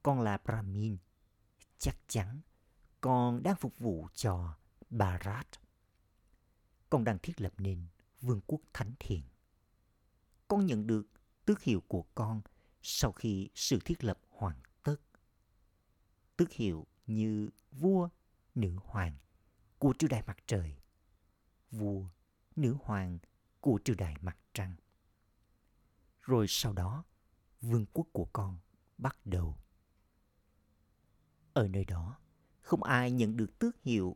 con 0.04 0.22
là 0.22 0.38
Brahmin. 0.38 0.98
Chắc 1.82 1.98
chắn 2.08 2.42
con 3.02 3.44
đang 3.44 3.56
phục 3.56 3.80
vụ 3.80 4.08
cho 4.14 4.58
Bharat. 4.90 5.48
Con 6.90 7.04
đang 7.04 7.20
thiết 7.20 7.42
lập 7.42 7.54
nên 7.58 7.88
vương 8.22 8.42
quốc 8.48 8.62
thánh 8.74 8.94
thiện. 9.00 9.24
Con 10.48 10.66
nhận 10.66 10.88
được 10.88 11.08
tước 11.46 11.62
hiệu 11.62 11.84
của 11.88 12.06
con 12.16 12.42
sau 12.82 13.12
khi 13.12 13.50
sự 13.56 13.80
thiết 13.86 14.04
lập 14.04 14.20
hoàn 14.30 14.56
tất. 14.84 14.96
Tước 16.38 16.52
hiệu 16.52 16.88
như 17.08 17.50
vua, 17.72 18.10
nữ 18.56 18.78
hoàng 18.84 19.18
của 19.80 19.94
triều 20.00 20.10
đại 20.10 20.24
mặt 20.28 20.38
trời, 20.46 20.76
vua, 21.72 22.06
nữ 22.56 22.78
hoàng 22.84 23.20
của 23.60 23.80
triều 23.84 23.96
đại 23.96 24.16
mặt 24.22 24.38
trăng. 24.54 24.76
Rồi 26.22 26.46
sau 26.50 26.74
đó, 26.74 27.04
vương 27.62 27.86
quốc 27.94 28.08
của 28.14 28.26
con 28.34 28.58
bắt 28.98 29.18
đầu. 29.26 29.58
Ở 31.53 31.67
nơi 31.67 31.86
đó, 31.86 32.17
không 32.62 32.84
ai 32.84 33.12
nhận 33.12 33.38
được 33.38 33.60
tước 33.60 33.81
hiệu. 33.84 34.15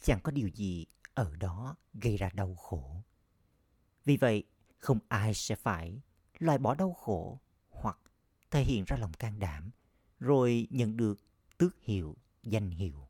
Chẳng 0.00 0.20
có 0.22 0.32
điều 0.32 0.48
gì 0.48 0.86
ở 1.14 1.36
đó 1.36 1.76
gây 1.94 2.16
ra 2.16 2.30
đau 2.34 2.54
khổ. 2.54 3.02
Vì 4.04 4.16
vậy, 4.16 4.44
không 4.78 4.98
ai 5.08 5.34
sẽ 5.34 5.56
phải 5.56 6.00
loại 6.38 6.58
bỏ 6.58 6.74
đau 6.74 6.92
khổ 6.92 7.40
hoặc 7.70 7.98
thể 8.50 8.64
hiện 8.64 8.84
ra 8.86 8.96
lòng 8.96 9.12
can 9.12 9.38
đảm 9.38 9.70
rồi 10.18 10.66
nhận 10.70 10.96
được 10.96 11.20
tước 11.58 11.80
hiệu, 11.80 12.16
danh 12.42 12.70
hiệu. 12.70 13.08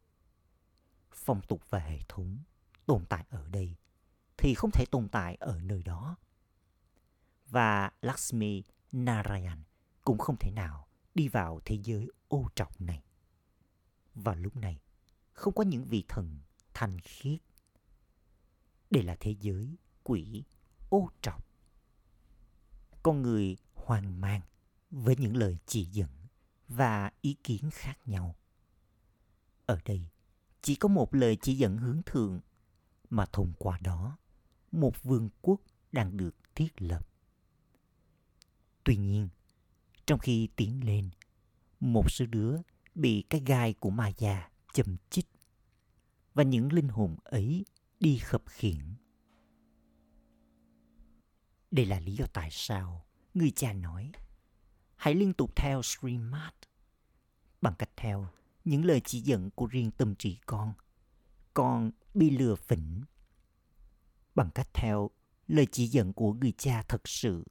Phong 1.13 1.41
tục 1.43 1.71
và 1.71 1.79
hệ 1.79 1.99
thống 2.09 2.39
tồn 2.87 3.07
tại 3.09 3.25
ở 3.29 3.49
đây 3.49 3.77
thì 4.37 4.55
không 4.55 4.71
thể 4.71 4.85
tồn 4.91 5.09
tại 5.09 5.35
ở 5.35 5.61
nơi 5.61 5.83
đó. 5.83 6.17
Và 7.47 7.91
Lakshmi 8.01 8.63
Narayan 8.93 9.63
cũng 10.05 10.19
không 10.19 10.37
thể 10.37 10.51
nào 10.51 10.87
đi 11.15 11.29
vào 11.29 11.61
thế 11.65 11.79
giới 11.83 12.09
ô 12.29 12.49
trọc 12.55 12.81
này. 12.81 13.03
Vào 14.15 14.35
lúc 14.35 14.57
này, 14.57 14.81
không 15.33 15.55
có 15.55 15.65
những 15.65 15.85
vị 15.85 16.05
thần 16.09 16.39
thanh 16.75 17.01
khiết. 17.01 17.41
Đây 18.91 19.03
là 19.03 19.17
thế 19.21 19.35
giới 19.41 19.77
quỷ 20.03 20.45
ô 20.89 21.11
trọc 21.23 21.53
con 23.03 23.23
người 23.23 23.57
hoang 23.75 24.21
mang 24.21 24.41
với 24.91 25.17
những 25.19 25.37
lời 25.37 25.59
chỉ 25.67 25.85
dẫn 25.85 26.11
và 26.69 27.11
ý 27.21 27.37
kiến 27.45 27.71
khác 27.73 27.99
nhau. 28.07 28.37
Ở 29.67 29.81
đây, 29.85 30.07
chỉ 30.63 30.75
có 30.75 30.89
một 30.89 31.15
lời 31.15 31.37
chỉ 31.43 31.55
dẫn 31.55 31.77
hướng 31.77 32.03
thượng 32.07 32.41
mà 33.11 33.27
thông 33.33 33.53
qua 33.59 33.79
đó, 33.79 34.19
một 34.73 35.03
vương 35.03 35.29
quốc 35.43 35.61
đang 35.93 36.17
được 36.17 36.35
thiết 36.55 36.83
lập. 36.83 37.07
Tuy 38.85 38.97
nhiên, 38.97 39.29
trong 40.07 40.19
khi 40.19 40.49
tiến 40.57 40.85
lên, 40.85 41.11
một 41.81 42.11
số 42.11 42.27
đứa 42.27 42.57
bị 42.95 43.25
cái 43.31 43.43
gai 43.47 43.73
của 43.73 43.91
ma 43.91 44.13
già 44.19 44.51
châm 44.73 44.97
chích 45.11 45.27
và 46.35 46.43
những 46.43 46.73
linh 46.73 46.89
hồn 46.89 47.17
ấy 47.25 47.65
đi 48.01 48.19
khập 48.19 48.43
khiển 48.47 48.95
đây 51.71 51.87
là 51.87 52.01
lý 52.01 52.15
do 52.15 52.27
tại 52.33 52.49
sao 52.53 53.05
người 53.35 53.51
cha 53.51 53.73
nói 53.73 54.13
hãy 54.97 55.15
liên 55.15 55.33
tục 55.33 55.57
theo 55.57 55.83
Srimad 55.83 56.53
bằng 57.61 57.75
cách 57.79 57.91
theo 57.97 58.29
những 58.65 58.85
lời 58.85 59.01
chỉ 59.05 59.21
dẫn 59.21 59.51
của 59.51 59.67
riêng 59.67 59.91
tâm 59.91 60.15
trí 60.15 60.39
con. 60.47 60.73
Con 61.55 61.91
bị 62.15 62.31
lừa 62.31 62.55
phỉnh. 62.55 63.03
Bằng 64.35 64.51
cách 64.55 64.69
theo 64.75 65.11
lời 65.49 65.67
chỉ 65.73 65.87
dẫn 65.87 66.13
của 66.13 66.33
người 66.33 66.53
cha 66.59 66.83
thật 66.83 67.09
sự, 67.09 67.45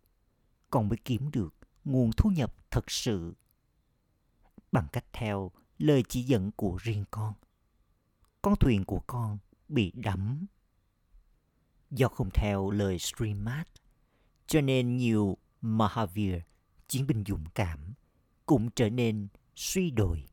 con 0.70 0.90
mới 0.90 0.98
kiếm 1.06 1.32
được 1.32 1.56
nguồn 1.84 2.12
thu 2.18 2.30
nhập 2.30 2.56
thật 2.72 2.92
sự 2.92 3.34
bằng 4.72 4.88
cách 4.92 5.06
theo 5.14 5.52
lời 5.78 6.04
chỉ 6.10 6.24
dẫn 6.24 6.52
của 6.52 6.78
riêng 6.82 7.06
con. 7.12 7.34
Con 8.42 8.56
thuyền 8.60 8.86
của 8.86 9.02
con 9.08 9.38
bị 9.68 9.92
đắm. 9.96 10.46
Do 11.92 12.08
không 12.08 12.30
theo 12.34 12.72
lời 12.72 13.00
Srimad, 13.00 13.68
cho 14.48 14.62
nên 14.62 14.98
nhiều 14.98 15.38
Mahavir, 15.62 16.36
chiến 16.88 17.08
binh 17.08 17.24
dũng 17.28 17.46
cảm, 17.56 17.94
cũng 18.46 18.70
trở 18.76 18.90
nên 18.90 19.28
suy 19.56 19.92
đồi. 19.92 20.26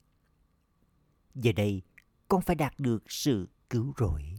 Giờ 1.35 1.52
đây, 1.52 1.83
con 2.28 2.42
phải 2.42 2.57
đạt 2.57 2.75
được 2.78 3.11
sự 3.12 3.49
cứu 3.71 3.95
rỗi. 3.99 4.35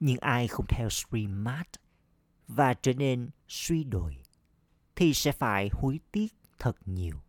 Nhưng 0.00 0.18
ai 0.18 0.48
không 0.48 0.66
theo 0.68 0.88
Srimad 0.90 1.66
và 2.48 2.74
trở 2.74 2.92
nên 2.92 3.30
suy 3.48 3.84
đồi, 3.84 4.22
thì 4.96 5.14
sẽ 5.14 5.32
phải 5.32 5.70
hối 5.72 6.00
tiếc 6.12 6.28
thật 6.58 6.76
nhiều. 6.84 7.20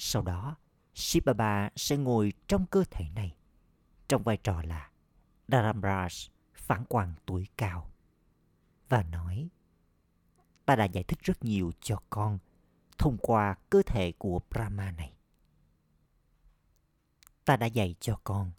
Sau 0.00 0.22
đó, 0.22 0.56
Shiv 0.94 1.28
sẽ 1.76 1.96
ngồi 1.96 2.32
trong 2.46 2.66
cơ 2.66 2.84
thể 2.90 3.04
này, 3.14 3.36
trong 4.08 4.22
vai 4.22 4.36
trò 4.36 4.62
là 4.62 4.90
Dharamraj, 5.48 6.28
phản 6.54 6.84
quan 6.88 7.14
tuổi 7.26 7.46
cao, 7.56 7.90
và 8.88 9.02
nói 9.02 9.48
ta 10.66 10.76
đã 10.76 10.84
giải 10.84 11.04
thích 11.04 11.18
rất 11.22 11.44
nhiều 11.44 11.72
cho 11.80 12.02
con 12.10 12.38
thông 12.98 13.18
qua 13.18 13.54
cơ 13.70 13.82
thể 13.86 14.12
của 14.18 14.40
Brahma 14.50 14.90
này. 14.90 15.12
Ta 17.44 17.56
đã 17.56 17.66
dạy 17.66 17.94
cho 18.00 18.20
con 18.24 18.52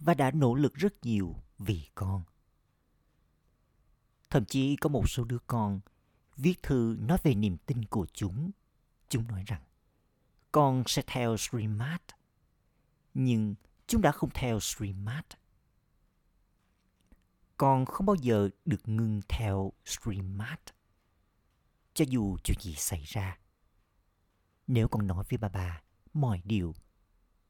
và 0.00 0.14
đã 0.14 0.30
nỗ 0.30 0.54
lực 0.54 0.74
rất 0.74 0.94
nhiều 1.02 1.36
vì 1.58 1.88
con. 1.94 2.22
Thậm 4.30 4.44
chí 4.44 4.76
có 4.76 4.88
một 4.88 5.10
số 5.10 5.24
đứa 5.24 5.38
con 5.46 5.80
viết 6.36 6.62
thư 6.62 6.96
nói 7.00 7.18
về 7.22 7.34
niềm 7.34 7.56
tin 7.66 7.84
của 7.84 8.06
chúng. 8.12 8.50
Chúng 9.08 9.28
nói 9.28 9.44
rằng 9.46 9.62
con 10.52 10.82
sẽ 10.86 11.02
theo 11.06 11.36
Srimad, 11.36 12.00
nhưng 13.14 13.54
chúng 13.86 14.02
đã 14.02 14.12
không 14.12 14.30
theo 14.34 14.60
Srimad. 14.60 15.24
Con 17.56 17.86
không 17.86 18.06
bao 18.06 18.16
giờ 18.16 18.48
được 18.64 18.88
ngừng 18.88 19.20
theo 19.28 19.72
Srimad 19.84 20.58
cho 21.94 22.04
dù 22.08 22.36
chuyện 22.44 22.58
gì 22.60 22.74
xảy 22.74 23.02
ra. 23.06 23.38
Nếu 24.66 24.88
con 24.88 25.06
nói 25.06 25.24
với 25.30 25.38
bà 25.38 25.48
bà 25.48 25.82
mọi 26.12 26.42
điều, 26.44 26.74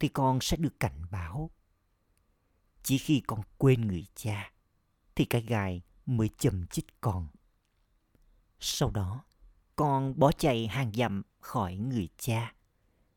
thì 0.00 0.08
con 0.08 0.38
sẽ 0.40 0.56
được 0.56 0.80
cảnh 0.80 1.06
báo. 1.10 1.50
Chỉ 2.82 2.98
khi 2.98 3.22
con 3.26 3.40
quên 3.58 3.80
người 3.80 4.06
cha, 4.14 4.52
thì 5.14 5.24
cái 5.24 5.42
gai 5.42 5.82
mới 6.06 6.30
chầm 6.38 6.66
chích 6.66 6.86
con. 7.00 7.28
Sau 8.60 8.90
đó, 8.90 9.24
con 9.76 10.18
bỏ 10.18 10.32
chạy 10.32 10.66
hàng 10.66 10.92
dặm 10.94 11.22
khỏi 11.40 11.76
người 11.76 12.08
cha, 12.16 12.54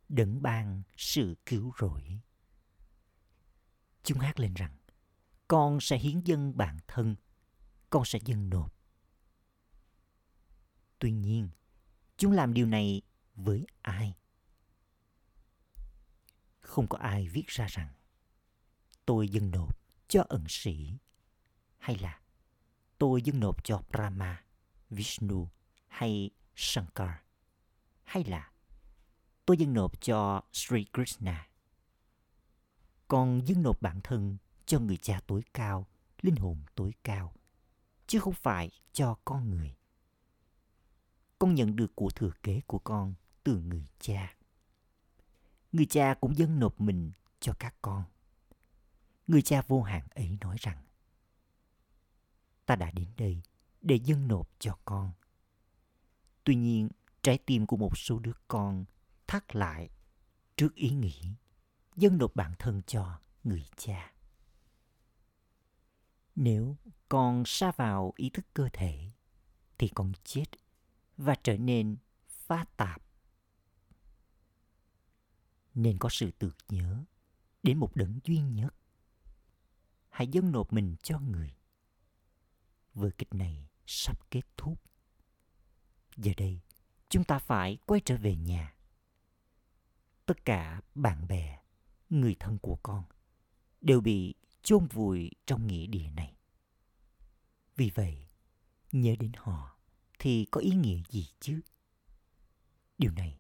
đấng 0.10 0.42
ban 0.42 0.84
sự 0.98 1.36
cứu 1.46 1.74
rỗi. 1.80 2.22
Chúng 4.04 4.20
hát 4.20 4.40
lên 4.40 4.54
rằng, 4.54 4.78
con 5.48 5.80
sẽ 5.82 5.98
hiến 5.98 6.20
dân 6.20 6.58
bản 6.58 6.78
thân, 6.88 7.16
con 7.90 8.06
sẽ 8.06 8.20
dâng 8.26 8.50
nộp 8.50 8.76
Tuy 11.00 11.12
nhiên, 11.12 11.50
chúng 12.18 12.32
làm 12.32 12.54
điều 12.54 12.66
này 12.66 13.02
với 13.36 13.68
ai? 13.82 14.14
Không 16.60 16.88
có 16.88 16.98
ai 16.98 17.28
viết 17.28 17.48
ra 17.48 17.68
rằng 17.70 17.94
tôi 19.06 19.30
dâng 19.30 19.52
nộp 19.52 19.80
cho 20.08 20.24
ẩn 20.30 20.46
sĩ 20.50 20.98
hay 21.78 21.98
là 21.98 22.22
tôi 22.98 23.22
dâng 23.22 23.40
nộp 23.40 23.64
cho 23.64 23.82
Brahma, 23.90 24.44
Vishnu 24.90 25.50
hay 25.88 26.30
Shankar 26.56 27.12
hay 28.04 28.24
là 28.24 28.52
tôi 29.46 29.58
dâng 29.58 29.74
nộp 29.74 30.02
cho 30.02 30.42
Sri 30.54 30.86
Krishna. 30.94 31.48
Còn 33.08 33.42
dâng 33.46 33.64
nộp 33.64 33.82
bản 33.82 34.00
thân 34.04 34.38
cho 34.66 34.80
người 34.80 34.98
cha 34.98 35.22
tối 35.28 35.42
cao, 35.54 35.88
linh 36.22 36.36
hồn 36.36 36.58
tối 36.76 36.94
cao, 37.04 37.34
chứ 38.08 38.20
không 38.20 38.34
phải 38.34 38.72
cho 38.94 39.18
con 39.26 39.50
người 39.50 39.76
con 41.40 41.56
nhận 41.56 41.76
được 41.76 41.96
của 41.96 42.10
thừa 42.10 42.32
kế 42.44 42.62
của 42.68 42.80
con 42.80 43.14
từ 43.44 43.62
người 43.62 43.86
cha. 44.00 44.36
Người 45.72 45.86
cha 45.86 46.14
cũng 46.14 46.38
dâng 46.38 46.60
nộp 46.60 46.82
mình 46.82 47.12
cho 47.40 47.54
các 47.60 47.76
con. 47.82 48.04
Người 49.28 49.42
cha 49.42 49.62
vô 49.68 49.82
hạn 49.82 50.08
ấy 50.16 50.38
nói 50.42 50.56
rằng, 50.60 50.78
ta 52.66 52.76
đã 52.76 52.92
đến 52.92 53.08
đây 53.18 53.42
để 53.82 53.96
dâng 53.96 54.28
nộp 54.28 54.50
cho 54.60 54.78
con. 54.86 55.12
Tuy 56.44 56.56
nhiên, 56.56 56.90
trái 57.22 57.38
tim 57.38 57.66
của 57.66 57.78
một 57.78 57.98
số 57.98 58.20
đứa 58.20 58.34
con 58.48 58.86
thắt 59.28 59.56
lại 59.56 59.90
trước 60.58 60.76
ý 60.76 60.90
nghĩ 60.90 61.22
dâng 61.96 62.18
nộp 62.18 62.36
bản 62.36 62.54
thân 62.60 62.82
cho 62.88 63.20
người 63.44 63.66
cha. 63.78 64.14
Nếu 66.36 66.78
con 67.10 67.44
sa 67.46 67.72
vào 67.72 68.14
ý 68.16 68.30
thức 68.30 68.46
cơ 68.54 68.70
thể, 68.74 69.12
thì 69.78 69.88
con 69.88 70.12
chết 70.24 70.46
và 71.18 71.36
trở 71.44 71.58
nên 71.58 71.98
phá 72.28 72.66
tạp. 72.78 73.02
Nên 75.74 75.98
có 75.98 76.10
sự 76.10 76.32
tưởng 76.32 76.56
nhớ 76.70 77.04
đến 77.64 77.78
một 77.78 77.96
đấng 77.96 78.20
duy 78.24 78.40
nhất. 78.40 78.76
Hãy 80.10 80.28
dâng 80.28 80.52
nộp 80.52 80.74
mình 80.74 80.96
cho 81.04 81.20
người. 81.20 81.56
Vở 82.94 83.10
kịch 83.18 83.34
này 83.34 83.70
sắp 83.86 84.32
kết 84.32 84.42
thúc. 84.58 84.82
Giờ 86.18 86.32
đây, 86.38 86.62
chúng 87.10 87.24
ta 87.24 87.40
phải 87.40 87.78
quay 87.86 88.02
trở 88.06 88.18
về 88.18 88.36
nhà. 88.36 88.75
Tất 90.26 90.46
cả 90.46 90.82
bạn 90.96 91.28
bè, 91.28 91.60
người 92.10 92.36
thân 92.40 92.58
của 92.58 92.76
con 92.84 93.04
đều 93.82 94.02
bị 94.02 94.34
chôn 94.62 94.88
vùi 94.88 95.32
trong 95.46 95.68
nghĩa 95.68 95.88
địa 95.88 96.10
này. 96.10 96.34
Vì 97.76 97.92
vậy, 97.96 98.28
nhớ 98.92 99.16
đến 99.20 99.32
họ 99.38 99.78
thì 100.20 100.46
có 100.52 100.62
ý 100.62 100.72
nghĩa 100.72 101.02
gì 101.10 101.28
chứ? 101.40 101.62
Điều 102.98 103.12
này 103.12 103.40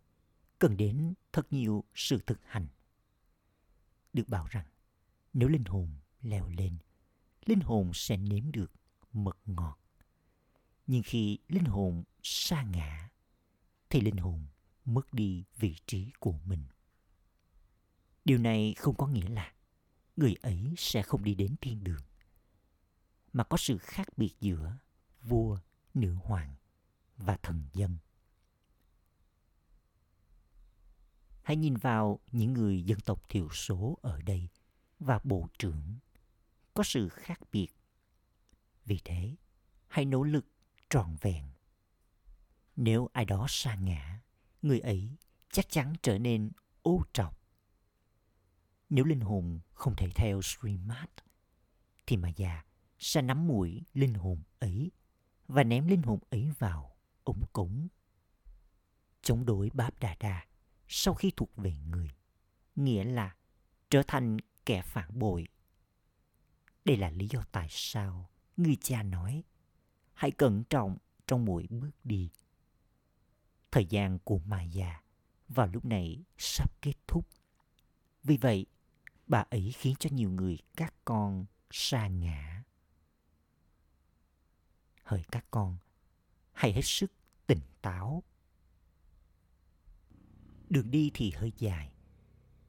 cần 0.59 0.77
đến 0.77 1.13
thật 1.33 1.53
nhiều 1.53 1.83
sự 1.95 2.19
thực 2.27 2.39
hành. 2.45 2.67
Được 4.13 4.27
bảo 4.27 4.47
rằng 4.47 4.65
nếu 5.33 5.49
linh 5.49 5.65
hồn 5.65 5.89
leo 6.21 6.49
lên, 6.49 6.77
linh 7.45 7.59
hồn 7.59 7.91
sẽ 7.93 8.17
nếm 8.17 8.51
được 8.51 8.71
mật 9.13 9.37
ngọt. 9.45 9.79
Nhưng 10.87 11.03
khi 11.05 11.37
linh 11.47 11.65
hồn 11.65 12.03
sa 12.23 12.63
ngã, 12.63 13.09
thì 13.89 14.01
linh 14.01 14.17
hồn 14.17 14.45
mất 14.85 15.13
đi 15.13 15.43
vị 15.57 15.75
trí 15.85 16.11
của 16.19 16.39
mình. 16.45 16.63
Điều 18.25 18.37
này 18.37 18.73
không 18.77 18.95
có 18.95 19.07
nghĩa 19.07 19.29
là 19.29 19.53
người 20.15 20.35
ấy 20.41 20.73
sẽ 20.77 21.01
không 21.01 21.23
đi 21.23 21.35
đến 21.35 21.55
thiên 21.61 21.83
đường, 21.83 22.01
mà 23.33 23.43
có 23.43 23.57
sự 23.57 23.77
khác 23.77 24.07
biệt 24.17 24.33
giữa 24.39 24.77
vua, 25.21 25.59
nữ 25.93 26.13
hoàng 26.13 26.55
và 27.17 27.37
thần 27.37 27.63
dân. 27.73 27.97
Hãy 31.41 31.55
nhìn 31.55 31.77
vào 31.77 32.19
những 32.31 32.53
người 32.53 32.83
dân 32.83 32.99
tộc 32.99 33.29
thiểu 33.29 33.49
số 33.49 33.97
ở 34.01 34.21
đây 34.21 34.49
và 34.99 35.19
bộ 35.23 35.47
trưởng 35.59 35.97
có 36.73 36.83
sự 36.83 37.09
khác 37.09 37.39
biệt. 37.51 37.67
Vì 38.85 38.99
thế, 39.05 39.35
hãy 39.87 40.05
nỗ 40.05 40.23
lực 40.23 40.45
tròn 40.89 41.15
vẹn. 41.21 41.49
Nếu 42.75 43.09
ai 43.13 43.25
đó 43.25 43.45
sa 43.49 43.75
ngã, 43.75 44.21
người 44.61 44.79
ấy 44.79 45.09
chắc 45.51 45.69
chắn 45.69 45.93
trở 46.01 46.17
nên 46.17 46.51
ô 46.81 47.03
trọc. 47.13 47.44
Nếu 48.89 49.05
linh 49.05 49.19
hồn 49.19 49.59
không 49.73 49.95
thể 49.95 50.09
theo 50.15 50.41
Srimad, 50.41 51.09
thì 52.07 52.17
mà 52.17 52.29
già 52.29 52.63
sẽ 52.99 53.21
nắm 53.21 53.47
mũi 53.47 53.83
linh 53.93 54.13
hồn 54.13 54.43
ấy 54.59 54.91
và 55.47 55.63
ném 55.63 55.87
linh 55.87 56.01
hồn 56.01 56.19
ấy 56.29 56.51
vào 56.59 56.95
ống 57.23 57.41
cống 57.53 57.87
Chống 59.21 59.45
đối 59.45 59.69
Báp 59.73 59.99
Đà 59.99 60.15
Đà 60.19 60.45
sau 60.87 61.13
khi 61.13 61.31
thuộc 61.37 61.55
về 61.55 61.73
người, 61.89 62.09
nghĩa 62.75 63.03
là 63.03 63.35
trở 63.89 64.03
thành 64.07 64.37
kẻ 64.65 64.81
phản 64.81 65.19
bội. 65.19 65.47
Đây 66.85 66.97
là 66.97 67.09
lý 67.09 67.27
do 67.27 67.43
tại 67.51 67.67
sao 67.69 68.29
người 68.57 68.75
cha 68.81 69.03
nói 69.03 69.43
hãy 70.13 70.31
cẩn 70.31 70.63
trọng 70.63 70.97
trong 71.27 71.45
mỗi 71.45 71.67
bước 71.69 71.91
đi. 72.03 72.29
Thời 73.71 73.85
gian 73.85 74.19
của 74.23 74.39
Maya 74.39 75.01
vào 75.47 75.67
lúc 75.67 75.85
này 75.85 76.23
sắp 76.37 76.81
kết 76.81 76.93
thúc. 77.07 77.27
Vì 78.23 78.37
vậy, 78.37 78.65
bà 79.27 79.45
ấy 79.49 79.71
khiến 79.77 79.95
cho 79.99 80.09
nhiều 80.13 80.29
người 80.29 80.57
các 80.77 80.93
con 81.05 81.45
sa 81.71 82.07
ngã. 82.07 82.63
Hỡi 85.03 85.23
các 85.31 85.45
con, 85.51 85.77
hãy 86.51 86.73
hết 86.73 86.81
sức 86.85 87.11
tỉnh 87.47 87.61
táo. 87.81 88.23
Đường 90.69 90.91
đi 90.91 91.11
thì 91.13 91.31
hơi 91.31 91.51
dài, 91.57 91.91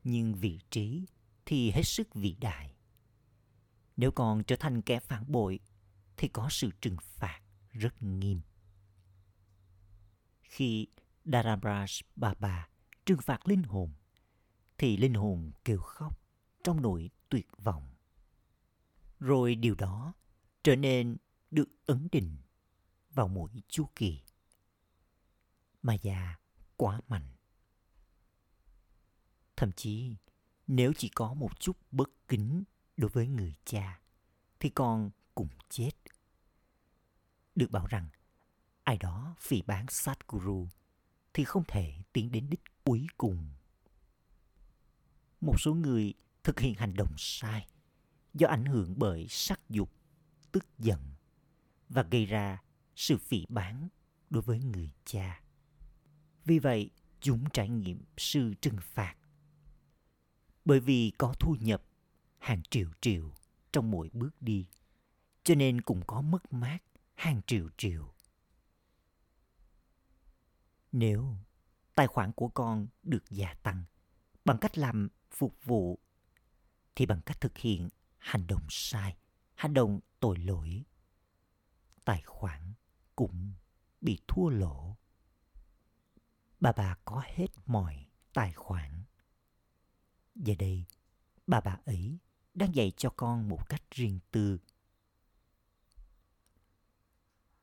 nhưng 0.05 0.35
vị 0.35 0.59
trí 0.71 1.07
thì 1.47 1.71
hết 1.71 1.83
sức 1.83 2.15
vĩ 2.15 2.37
đại. 2.41 2.75
Nếu 3.97 4.11
còn 4.11 4.45
trở 4.45 4.57
thành 4.57 4.83
kẻ 4.83 5.01
phản 5.01 5.33
bội, 5.33 5.61
thì 6.17 6.29
có 6.29 6.49
sự 6.51 6.71
trừng 6.81 6.97
phạt 7.01 7.41
rất 7.71 8.03
nghiêm. 8.03 8.41
Khi 10.43 10.87
Darabraj 11.25 12.01
Baba 12.17 12.69
trừng 13.07 13.21
phạt 13.23 13.49
linh 13.49 13.63
hồn 13.63 13.93
thì 14.79 14.97
linh 14.97 15.15
hồn 15.15 15.53
kêu 15.65 15.79
khóc 15.79 16.26
trong 16.67 16.83
nỗi 16.83 17.11
tuyệt 17.29 17.47
vọng. 17.59 17.89
Rồi 19.21 19.55
điều 19.55 19.75
đó 19.75 20.15
trở 20.63 20.77
nên 20.77 21.17
được 21.51 21.69
ấn 21.87 22.09
định 22.13 22.37
vào 23.11 23.29
mỗi 23.29 23.51
chu 23.69 23.89
kỳ. 23.97 24.23
Mà 25.83 25.95
già 25.95 26.37
quá 26.77 27.01
mạnh. 27.09 27.29
Thậm 29.57 29.73
chí, 29.73 30.17
nếu 30.67 30.93
chỉ 30.97 31.09
có 31.09 31.35
một 31.35 31.61
chút 31.61 31.77
bất 31.91 32.11
kính 32.29 32.65
đối 32.97 33.11
với 33.11 33.29
người 33.29 33.55
cha, 33.65 34.01
thì 34.61 34.69
con 34.69 35.11
cũng 35.35 35.49
chết. 35.69 35.91
Được 37.55 37.71
bảo 37.71 37.87
rằng, 37.87 38.09
ai 38.85 38.97
đó 38.99 39.35
phỉ 39.39 39.63
bán 39.63 39.87
Satguru 39.89 40.69
thì 41.35 41.45
không 41.45 41.65
thể 41.69 41.95
tiến 42.13 42.33
đến 42.33 42.51
đích 42.51 42.63
cuối 42.85 43.07
cùng. 43.19 43.49
Một 45.41 45.61
số 45.61 45.75
người 45.75 46.15
thực 46.47 46.61
hiện 46.61 46.75
hành 46.75 46.95
động 46.95 47.15
sai 47.17 47.67
do 48.35 48.49
ảnh 48.49 48.65
hưởng 48.65 48.95
bởi 48.97 49.27
sắc 49.29 49.61
dục, 49.69 49.93
tức 50.53 50.65
giận 50.79 51.01
và 51.89 52.03
gây 52.03 52.27
ra 52.27 52.63
sự 52.97 53.17
phỉ 53.19 53.45
bán 53.49 53.89
đối 54.31 54.43
với 54.43 54.61
người 54.61 54.91
cha. 55.05 55.41
Vì 56.45 56.59
vậy, 56.59 56.91
chúng 57.21 57.45
trải 57.53 57.69
nghiệm 57.69 58.03
sự 58.17 58.55
trừng 58.61 58.77
phạt. 58.83 59.17
Bởi 60.65 60.81
vì 60.81 61.13
có 61.19 61.35
thu 61.41 61.57
nhập 61.61 61.83
hàng 62.39 62.63
triệu 62.71 62.89
triệu 63.01 63.33
trong 63.73 63.91
mỗi 63.91 64.11
bước 64.13 64.43
đi, 64.43 64.67
cho 65.43 65.55
nên 65.55 65.81
cũng 65.81 66.03
có 66.07 66.21
mất 66.21 66.53
mát 66.53 66.79
hàng 67.15 67.41
triệu 67.47 67.69
triệu. 67.77 68.15
Nếu 70.93 71.37
tài 71.95 72.07
khoản 72.07 72.33
của 72.33 72.49
con 72.49 72.87
được 73.03 73.31
gia 73.31 73.55
tăng 73.55 73.85
bằng 74.45 74.59
cách 74.59 74.79
làm 74.79 75.09
phục 75.31 75.65
vụ 75.65 76.01
thì 76.97 77.07
bằng 77.07 77.21
cách 77.27 77.41
thực 77.41 77.59
hiện 77.59 77.89
hành 78.19 78.47
động 78.47 78.67
sai, 78.69 79.17
hành 79.55 79.75
động 79.75 80.01
tội 80.21 80.39
lỗi, 80.39 80.85
tài 82.05 82.23
khoản 82.23 82.73
cũng 83.17 83.53
bị 84.01 84.19
thua 84.29 84.49
lỗ. 84.49 84.97
Bà 86.61 86.73
bà 86.73 86.97
có 87.05 87.23
hết 87.27 87.47
mọi 87.67 88.07
tài 88.33 88.53
khoản. 88.53 89.03
Giờ 90.35 90.55
đây, 90.59 90.85
bà 91.47 91.61
bà 91.61 91.79
ấy 91.85 92.19
đang 92.55 92.75
dạy 92.75 92.93
cho 92.97 93.11
con 93.11 93.49
một 93.49 93.69
cách 93.69 93.83
riêng 93.91 94.19
tư. 94.31 94.59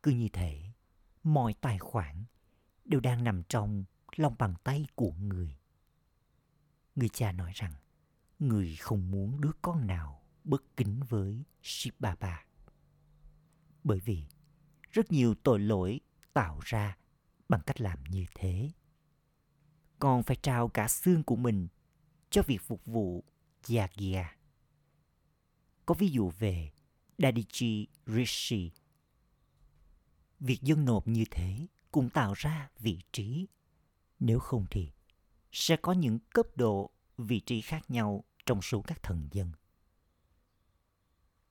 Cứ 0.04 0.12
như 0.12 0.30
thế, 0.34 0.72
mọi 1.24 1.54
tài 1.62 1.80
khoản 1.80 2.24
đều 2.86 3.00
đang 3.00 3.24
nằm 3.24 3.44
trong 3.44 3.84
lòng 4.16 4.36
bàn 4.40 4.54
tay 4.64 4.86
của 4.96 5.12
người. 5.12 5.58
Người 6.96 7.10
cha 7.10 7.32
nói 7.32 7.52
rằng, 7.56 7.74
người 8.48 8.76
không 8.76 9.12
muốn 9.12 9.42
đứa 9.42 9.52
con 9.62 9.88
nào 9.88 10.22
bất 10.44 10.64
kính 10.78 11.00
với 11.10 11.44
Shiv 11.62 11.94
Baba. 12.00 12.46
Bởi 13.84 14.00
vì 14.00 14.24
rất 14.92 15.12
nhiều 15.12 15.36
tội 15.44 15.60
lỗi 15.60 16.00
tạo 16.34 16.60
ra 16.64 16.98
bằng 17.50 17.62
cách 17.66 17.82
làm 17.82 18.04
như 18.04 18.26
thế. 18.36 18.72
Còn 20.00 20.24
phải 20.24 20.36
trao 20.36 20.68
cả 20.68 20.88
xương 20.88 21.24
của 21.24 21.36
mình 21.36 21.68
cho 22.30 22.42
việc 22.48 22.62
phục 22.62 22.86
vụ 22.86 23.24
Yagya. 23.70 24.38
Có 25.86 25.96
ví 25.96 26.08
dụ 26.08 26.30
về 26.30 26.72
dadichi 27.18 27.88
Rishi. 28.06 28.72
Việc 30.40 30.62
dân 30.62 30.86
nộp 30.86 31.08
như 31.08 31.24
thế 31.32 31.68
cũng 31.92 32.10
tạo 32.10 32.34
ra 32.34 32.70
vị 32.80 33.00
trí. 33.12 33.48
Nếu 34.20 34.40
không 34.40 34.66
thì 34.72 34.92
sẽ 35.52 35.76
có 35.76 35.92
những 35.92 36.20
cấp 36.20 36.46
độ 36.56 36.90
vị 37.18 37.40
trí 37.40 37.62
khác 37.62 37.92
nhau 37.92 38.24
trong 38.46 38.62
số 38.62 38.82
các 38.82 39.04
thần 39.04 39.30
dân. 39.32 39.52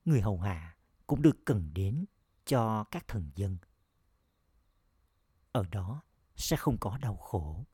Người 0.05 0.21
hầu 0.21 0.39
hạ 0.39 0.77
cũng 1.07 1.21
được 1.21 1.37
cần 1.45 1.71
đến 1.73 2.05
cho 2.45 2.83
các 2.83 3.07
thần 3.07 3.31
dân. 3.35 3.57
Ở 5.51 5.65
đó 5.71 6.01
sẽ 6.35 6.57
không 6.57 6.77
có 6.79 6.97
đau 6.97 7.17
khổ, 7.17 7.65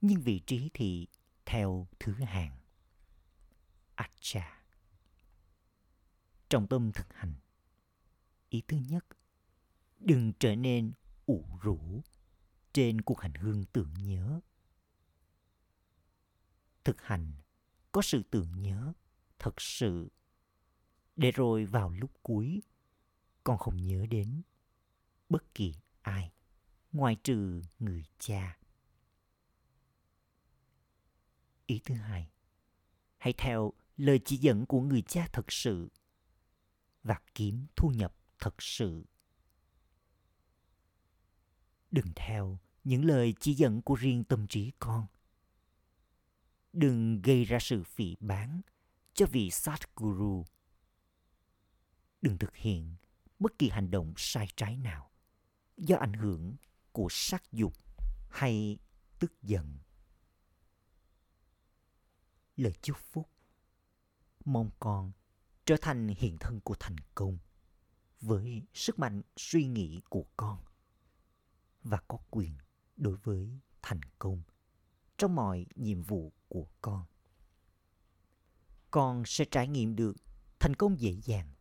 nhưng 0.00 0.20
vị 0.20 0.38
trí 0.46 0.70
thì 0.74 1.08
theo 1.46 1.88
thứ 2.00 2.12
hạng. 2.12 2.58
Acha. 3.94 4.64
Trong 6.48 6.68
tâm 6.68 6.92
thực 6.92 7.12
hành, 7.12 7.34
ý 8.48 8.62
thứ 8.68 8.76
nhất, 8.76 9.06
đừng 9.98 10.32
trở 10.38 10.56
nên 10.56 10.92
ủ 11.26 11.44
rũ 11.60 12.02
trên 12.72 13.00
cuộc 13.00 13.20
hành 13.20 13.34
hương 13.34 13.64
tưởng 13.64 13.94
nhớ. 13.94 14.40
Thực 16.84 17.02
hành 17.02 17.32
có 17.92 18.02
sự 18.02 18.22
tưởng 18.30 18.62
nhớ, 18.62 18.92
thật 19.38 19.60
sự. 19.60 20.08
Để 21.16 21.30
rồi 21.30 21.64
vào 21.64 21.90
lúc 21.90 22.10
cuối, 22.22 22.62
con 23.44 23.58
không 23.58 23.86
nhớ 23.86 24.06
đến 24.06 24.42
bất 25.28 25.54
kỳ 25.54 25.74
ai, 26.02 26.32
ngoài 26.92 27.16
trừ 27.24 27.62
người 27.78 28.04
cha. 28.18 28.58
Ý 31.66 31.80
thứ 31.84 31.94
hai, 31.94 32.30
hãy 33.18 33.32
theo 33.32 33.72
lời 33.96 34.20
chỉ 34.24 34.36
dẫn 34.36 34.66
của 34.66 34.80
người 34.80 35.02
cha 35.02 35.28
thật 35.32 35.52
sự 35.52 35.88
và 37.02 37.20
kiếm 37.34 37.66
thu 37.76 37.90
nhập 37.90 38.14
thật 38.38 38.62
sự. 38.62 39.04
Đừng 41.90 42.06
theo 42.16 42.58
những 42.84 43.04
lời 43.04 43.34
chỉ 43.40 43.54
dẫn 43.54 43.82
của 43.82 43.94
riêng 43.94 44.24
tâm 44.24 44.46
trí 44.46 44.72
con 44.78 45.06
đừng 46.72 47.22
gây 47.22 47.44
ra 47.44 47.58
sự 47.60 47.82
phỉ 47.82 48.16
bán 48.20 48.60
cho 49.14 49.26
vị 49.26 49.50
Satguru. 49.50 50.44
đừng 52.22 52.38
thực 52.38 52.56
hiện 52.56 52.96
bất 53.38 53.58
kỳ 53.58 53.68
hành 53.68 53.90
động 53.90 54.14
sai 54.16 54.48
trái 54.56 54.76
nào 54.76 55.10
do 55.76 55.96
ảnh 55.96 56.12
hưởng 56.12 56.56
của 56.92 57.08
sắc 57.10 57.52
dục 57.52 57.72
hay 58.30 58.78
tức 59.18 59.42
giận. 59.42 59.78
Lời 62.56 62.72
chúc 62.82 62.96
phúc 62.98 63.30
Mong 64.44 64.70
con 64.78 65.12
trở 65.66 65.76
thành 65.80 66.08
hiện 66.08 66.36
thân 66.40 66.60
của 66.60 66.74
thành 66.80 66.96
công 67.14 67.38
với 68.20 68.62
sức 68.74 68.98
mạnh 68.98 69.22
suy 69.36 69.66
nghĩ 69.66 70.00
của 70.08 70.24
con 70.36 70.64
và 71.82 71.98
có 72.08 72.18
quyền 72.30 72.54
đối 72.96 73.16
với 73.16 73.58
thành 73.82 74.00
công 74.18 74.42
trong 75.18 75.34
mọi 75.34 75.66
nhiệm 75.74 76.02
vụ 76.02 76.32
của 76.48 76.66
con. 76.80 77.04
Con 78.90 79.22
sẽ 79.26 79.44
trải 79.50 79.68
nghiệm 79.68 79.96
được 79.96 80.16
thành 80.58 80.74
công 80.74 81.00
dễ 81.00 81.16
dàng 81.22 81.52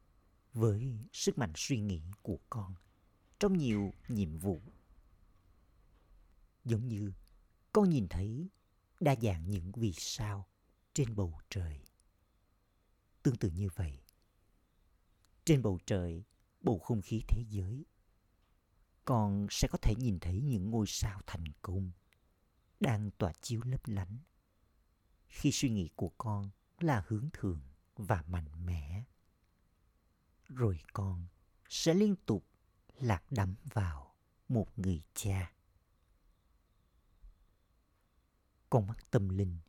với 0.54 1.00
sức 1.14 1.38
mạnh 1.38 1.52
suy 1.56 1.80
nghĩ 1.80 2.02
của 2.22 2.40
con 2.50 2.76
trong 3.40 3.58
nhiều 3.58 3.94
nhiệm 4.08 4.38
vụ. 4.38 4.62
Giống 6.66 6.88
như 6.88 7.14
con 7.72 7.90
nhìn 7.90 8.08
thấy 8.08 8.50
đa 9.00 9.16
dạng 9.22 9.50
những 9.50 9.72
vì 9.72 9.94
sao 9.94 10.48
trên 10.94 11.16
bầu 11.16 11.40
trời. 11.50 11.80
Tương 13.24 13.36
tự 13.36 13.50
như 13.50 13.70
vậy, 13.76 14.00
trên 15.46 15.62
bầu 15.62 15.80
trời, 15.86 16.24
bầu 16.62 16.80
không 16.80 17.02
khí 17.02 17.22
thế 17.28 17.44
giới, 17.50 17.86
con 19.06 19.48
sẽ 19.50 19.68
có 19.72 19.78
thể 19.82 19.94
nhìn 19.98 20.20
thấy 20.20 20.42
những 20.42 20.72
ngôi 20.72 20.88
sao 20.88 21.22
thành 21.28 21.46
công 21.62 21.92
đang 22.80 23.12
tỏa 23.12 23.34
chiếu 23.42 23.62
lấp 23.66 23.82
lánh 23.86 24.18
khi 25.28 25.52
suy 25.52 25.70
nghĩ 25.70 25.90
của 25.96 26.12
con 26.18 26.50
là 26.80 27.04
hướng 27.08 27.30
thường 27.34 27.62
và 27.96 28.24
mạnh 28.28 28.66
mẽ, 28.66 29.04
rồi 30.48 30.80
con 30.94 31.28
sẽ 31.70 31.94
liên 31.94 32.16
tục 32.26 32.46
lạc 33.00 33.24
đắm 33.32 33.56
vào 33.74 34.16
một 34.50 34.80
người 34.80 35.02
cha. 35.14 35.52
Con 38.70 38.88
mắt 38.88 39.12
tâm 39.12 39.30
linh 39.30 39.60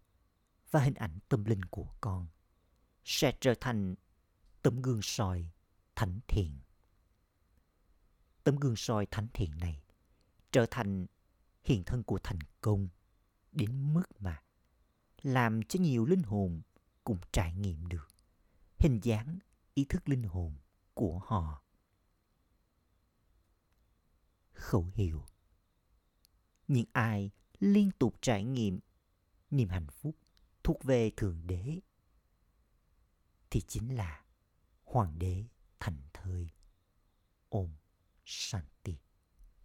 và 0.71 0.81
hình 0.81 0.95
ảnh 0.95 1.19
tâm 1.29 1.45
linh 1.45 1.65
của 1.65 1.95
con 2.01 2.27
sẽ 3.05 3.33
trở 3.41 3.55
thành 3.61 3.95
tấm 4.63 4.83
gương 4.83 5.03
soi 5.03 5.51
thánh 5.95 6.21
thiện. 6.29 6.59
Tấm 8.45 8.57
gương 8.57 8.77
soi 8.77 9.07
thánh 9.07 9.27
thiện 9.35 9.51
này 9.59 9.83
trở 10.51 10.67
thành 10.71 11.07
hiện 11.63 11.85
thân 11.85 12.03
của 12.03 12.19
thành 12.19 12.39
công 12.61 12.89
đến 13.53 13.95
mức 13.95 14.05
mà 14.19 14.43
làm 15.23 15.63
cho 15.63 15.81
nhiều 15.81 16.05
linh 16.05 16.23
hồn 16.23 16.63
cũng 17.05 17.19
trải 17.33 17.55
nghiệm 17.55 17.87
được 17.87 18.09
hình 18.79 19.01
dáng, 19.03 19.39
ý 19.75 19.85
thức 19.85 20.09
linh 20.09 20.23
hồn 20.23 20.57
của 20.95 21.19
họ. 21.19 21.63
Khẩu 24.53 24.91
hiệu 24.95 25.25
Những 26.69 26.87
ai 26.93 27.31
liên 27.59 27.91
tục 27.99 28.15
trải 28.21 28.45
nghiệm 28.45 28.81
niềm 29.51 29.69
hạnh 29.69 29.87
phúc 29.91 30.17
thuộc 30.65 30.85
về 30.85 31.11
Thượng 31.17 31.47
Đế 31.47 31.81
thì 33.51 33.61
chính 33.61 33.95
là 33.97 34.25
Hoàng 34.85 35.19
đế 35.19 35.45
thành 35.81 35.99
thơi. 36.13 36.51
Om 37.49 37.69
Shanti. 38.25 38.97